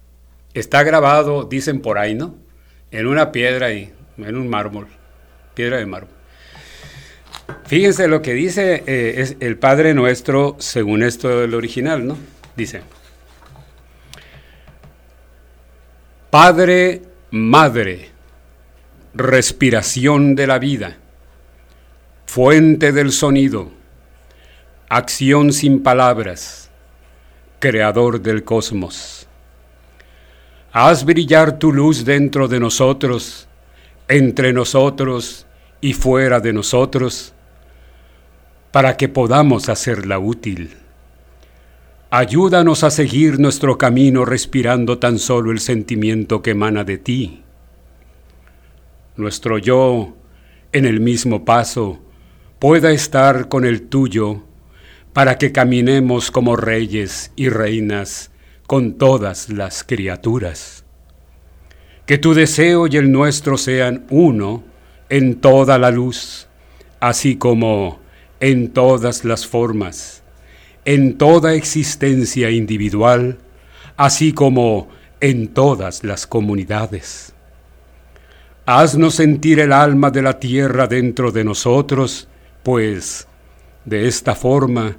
Está 0.54 0.84
grabado, 0.84 1.44
dicen 1.44 1.82
por 1.82 1.98
ahí, 1.98 2.14
¿no? 2.14 2.36
En 2.92 3.08
una 3.08 3.32
piedra 3.32 3.68
ahí, 3.68 3.92
en 4.18 4.38
un 4.38 4.48
mármol, 4.48 4.88
piedra 5.56 5.78
de 5.78 5.86
mármol. 5.86 6.15
Fíjense 7.66 8.08
lo 8.08 8.22
que 8.22 8.34
dice 8.34 8.84
eh, 8.86 9.16
es 9.18 9.38
el 9.40 9.58
Padre 9.58 9.94
nuestro 9.94 10.56
según 10.60 11.04
esto 11.04 11.42
del 11.42 11.54
original, 11.56 12.06
¿no? 12.06 12.18
Dice, 12.56 12.82
Padre, 16.30 17.02
Madre, 17.32 18.10
respiración 19.14 20.36
de 20.36 20.48
la 20.48 20.60
vida, 20.60 20.98
fuente 22.26 22.92
del 22.92 23.12
sonido, 23.12 23.72
acción 24.90 25.52
sin 25.52 25.82
palabras, 25.82 26.70
creador 27.60 28.22
del 28.22 28.44
cosmos. 28.44 29.28
Haz 30.72 31.06
brillar 31.06 31.58
tu 31.58 31.72
luz 31.74 32.06
dentro 32.06 32.48
de 32.48 32.60
nosotros, 32.60 33.48
entre 34.08 34.54
nosotros 34.54 35.46
y 35.82 35.94
fuera 35.94 36.40
de 36.40 36.54
nosotros, 36.54 37.35
para 38.76 38.98
que 38.98 39.08
podamos 39.08 39.70
hacerla 39.70 40.20
útil. 40.20 40.72
Ayúdanos 42.10 42.84
a 42.84 42.92
seguir 42.92 43.40
nuestro 43.40 43.78
camino 43.78 44.26
respirando 44.26 44.98
tan 44.98 45.18
solo 45.18 45.54
el 45.54 45.62
sentimiento 45.62 46.42
que 46.42 46.52
emana 46.52 46.84
de 46.84 46.98
ti. 46.98 47.42
Nuestro 49.16 49.60
yo, 49.60 50.18
en 50.74 50.84
el 50.84 51.00
mismo 51.00 51.46
paso, 51.46 52.02
pueda 52.60 52.92
estar 52.92 53.48
con 53.48 53.64
el 53.64 53.84
tuyo 53.84 54.44
para 55.14 55.38
que 55.38 55.54
caminemos 55.54 56.30
como 56.30 56.58
reyes 56.58 57.32
y 57.38 57.48
reinas 57.48 58.30
con 58.68 58.96
todas 58.96 59.48
las 59.48 59.86
criaturas. 59.86 60.84
Que 62.06 62.18
tu 62.18 62.34
deseo 62.34 62.88
y 62.88 62.98
el 62.98 63.10
nuestro 63.10 63.58
sean 63.58 64.06
uno 64.10 64.66
en 65.08 65.36
toda 65.36 65.78
la 65.78 65.92
luz, 65.92 66.50
así 67.00 67.38
como 67.38 68.04
en 68.40 68.72
todas 68.72 69.26
las 69.26 69.48
formas 69.48 70.24
en 70.86 71.18
toda 71.18 71.56
existencia 71.56 72.52
individual, 72.52 73.40
así 73.98 74.34
como 74.34 74.88
en 75.20 75.48
todas 75.48 76.04
las 76.04 76.28
comunidades. 76.28 77.34
Haznos 78.68 79.16
sentir 79.16 79.60
el 79.60 79.74
alma 79.74 80.12
de 80.12 80.22
la 80.22 80.40
tierra 80.40 80.88
dentro 80.88 81.32
de 81.32 81.44
nosotros, 81.44 82.28
pues 82.64 83.28
de 83.84 84.08
esta 84.08 84.36
forma 84.36 84.96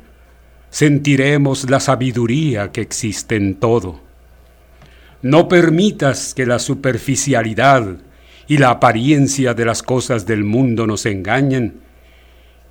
sentiremos 0.70 1.70
la 1.70 1.80
sabiduría 1.80 2.72
que 2.72 2.80
existe 2.80 3.36
en 3.36 3.54
todo. 3.54 4.00
No 5.22 5.48
permitas 5.48 6.34
que 6.34 6.46
la 6.46 6.58
superficialidad 6.58 7.96
y 8.48 8.58
la 8.58 8.70
apariencia 8.70 9.54
de 9.54 9.64
las 9.64 9.82
cosas 9.82 10.26
del 10.26 10.44
mundo 10.44 10.86
nos 10.86 11.06
engañen, 11.06 11.85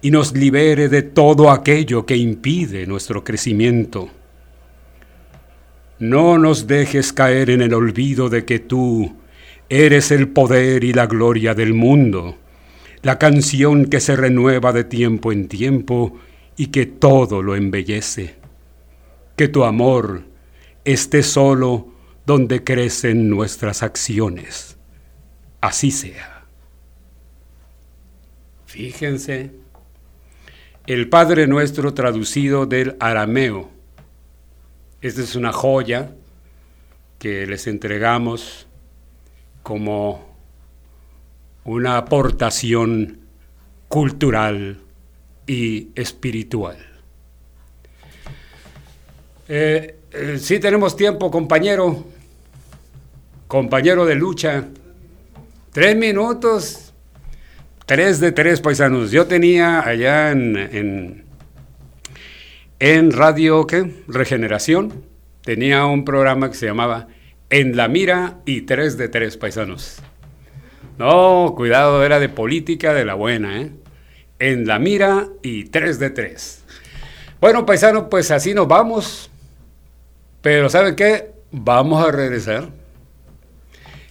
y 0.02 0.12
nos 0.12 0.34
libere 0.34 0.90
de 0.90 1.02
todo 1.02 1.50
aquello 1.50 2.06
que 2.06 2.16
impide 2.16 2.86
nuestro 2.86 3.24
crecimiento. 3.24 4.10
No 6.00 6.38
nos 6.38 6.68
dejes 6.68 7.14
caer 7.14 7.50
en 7.50 7.62
el 7.62 7.74
olvido 7.74 8.30
de 8.30 8.46
que 8.46 8.60
tú 8.60 9.16
eres 9.70 10.12
el 10.12 10.28
poder 10.28 10.84
y 10.84 10.94
la 10.94 11.08
gloria 11.08 11.54
del 11.54 11.74
mundo, 11.74 12.36
la 13.02 13.18
canción 13.18 13.86
que 13.86 14.00
se 14.00 14.16
renueva 14.16 14.74
de 14.74 14.84
tiempo 14.84 15.32
en 15.32 15.48
tiempo 15.48 16.20
y 16.58 16.68
que 16.68 16.86
todo 16.86 17.42
lo 17.42 17.56
embellece. 17.56 18.36
Que 19.36 19.48
tu 19.48 19.64
amor 19.64 20.24
esté 20.84 21.24
solo 21.24 21.94
donde 22.26 22.64
crecen 22.64 23.30
nuestras 23.30 23.84
acciones. 23.84 24.78
Así 25.62 25.92
sea. 25.92 26.46
Fíjense, 28.66 29.52
el 30.88 31.10
Padre 31.10 31.48
Nuestro 31.48 31.94
traducido 31.94 32.66
del 32.66 32.96
arameo. 33.00 33.70
Esta 35.02 35.22
es 35.22 35.36
una 35.36 35.52
joya 35.52 36.12
que 37.18 37.48
les 37.48 37.66
entregamos 37.68 38.68
como 39.64 40.36
una 41.64 41.98
aportación 41.98 43.20
cultural 43.88 44.80
y 45.48 45.90
espiritual. 45.96 46.78
Eh, 49.48 49.96
eh, 50.12 50.38
sí 50.40 50.60
tenemos 50.60 50.96
tiempo, 50.96 51.32
compañero, 51.32 52.06
compañero 53.48 54.06
de 54.06 54.16
lucha. 54.16 54.68
Tres 55.72 55.96
minutos, 55.96 56.85
tres 57.86 58.20
de 58.20 58.32
tres 58.32 58.62
paisanos. 58.62 59.12
Yo 59.12 59.28
tenía 59.28 59.80
allá 59.80 60.32
en, 60.32 61.26
en, 62.80 63.12
Radio 63.12 63.68
¿qué? 63.68 64.04
Regeneración, 64.08 65.06
tenía 65.44 65.86
un 65.86 66.06
programa 66.06 66.50
que 66.50 66.56
se 66.56 66.66
llamaba 66.66 67.08
En 67.50 67.76
la 67.76 67.88
Mira 67.88 68.38
y 68.46 68.62
tres 68.62 68.98
de 68.98 69.10
tres 69.10 69.38
paisanos. 69.38 70.02
No, 70.98 71.54
cuidado, 71.58 72.06
era 72.06 72.20
de 72.20 72.30
política 72.30 72.94
de 72.94 73.04
la 73.04 73.16
buena, 73.16 73.62
¿eh? 73.62 73.72
En 74.40 74.66
la 74.66 74.80
mira 74.80 75.28
y 75.42 75.66
3 75.66 76.00
de 76.00 76.10
3. 76.10 76.64
Bueno, 77.40 77.66
paisano, 77.66 78.10
pues 78.10 78.32
así 78.32 78.54
nos 78.54 78.68
vamos. 78.68 79.30
Pero 80.42 80.70
¿saben 80.70 80.96
qué? 80.96 81.32
Vamos 81.52 82.06
a 82.06 82.12
regresar. 82.12 82.70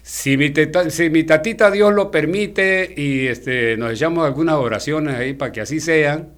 Si 0.07 0.37
mi, 0.37 0.53
si 0.91 1.09
mi 1.09 1.25
tatita 1.25 1.71
Dios 1.71 1.95
lo 1.95 2.11
permite 2.11 2.93
y 2.95 3.27
este, 3.27 3.79
nos 3.79 3.91
echamos 3.91 4.27
algunas 4.27 4.57
oraciones 4.57 5.15
ahí 5.15 5.33
para 5.33 5.51
que 5.51 5.63
así 5.63 5.81
sean, 5.81 6.29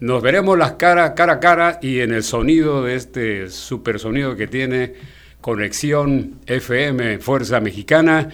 nos 0.00 0.22
veremos 0.22 0.58
las 0.58 0.72
caras 0.72 1.12
cara 1.16 1.32
a 1.32 1.40
cara 1.40 1.78
y 1.80 2.00
en 2.00 2.12
el 2.12 2.22
sonido 2.22 2.84
de 2.84 2.96
este 2.96 3.48
super 3.48 3.98
sonido 3.98 4.36
que 4.36 4.48
tiene 4.48 4.92
Conexión 5.40 6.40
FM 6.44 7.20
Fuerza 7.20 7.58
Mexicana 7.58 8.28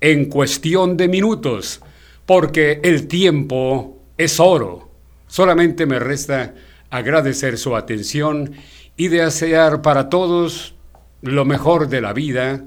en 0.00 0.24
cuestión 0.24 0.96
de 0.96 1.06
minutos, 1.06 1.80
porque 2.26 2.80
el 2.82 3.06
tiempo 3.06 4.02
es 4.18 4.40
oro. 4.40 4.90
Solamente 5.28 5.86
me 5.86 6.00
resta 6.00 6.54
agradecer 6.90 7.56
su 7.56 7.76
atención 7.76 8.50
y 8.96 9.06
desear 9.06 9.80
para 9.80 10.08
todos 10.08 10.74
lo 11.22 11.44
mejor 11.44 11.88
de 11.88 12.00
la 12.00 12.12
vida, 12.12 12.64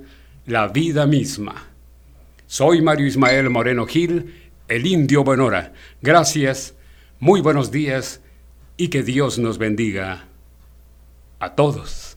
la 0.50 0.68
vida 0.68 1.06
misma. 1.06 1.68
Soy 2.48 2.82
Mario 2.82 3.06
Ismael 3.06 3.52
Moreno 3.52 3.86
Gil, 3.86 4.34
el 4.68 4.88
indio 4.88 5.24
Bonora. 5.24 5.74
Gracias, 6.02 6.74
muy 7.20 7.40
buenos 7.40 7.70
días 7.70 8.22
y 8.76 8.88
que 8.88 9.04
Dios 9.04 9.38
nos 9.38 9.60
bendiga 9.60 10.26
a 11.40 11.54
todos. 11.54 12.09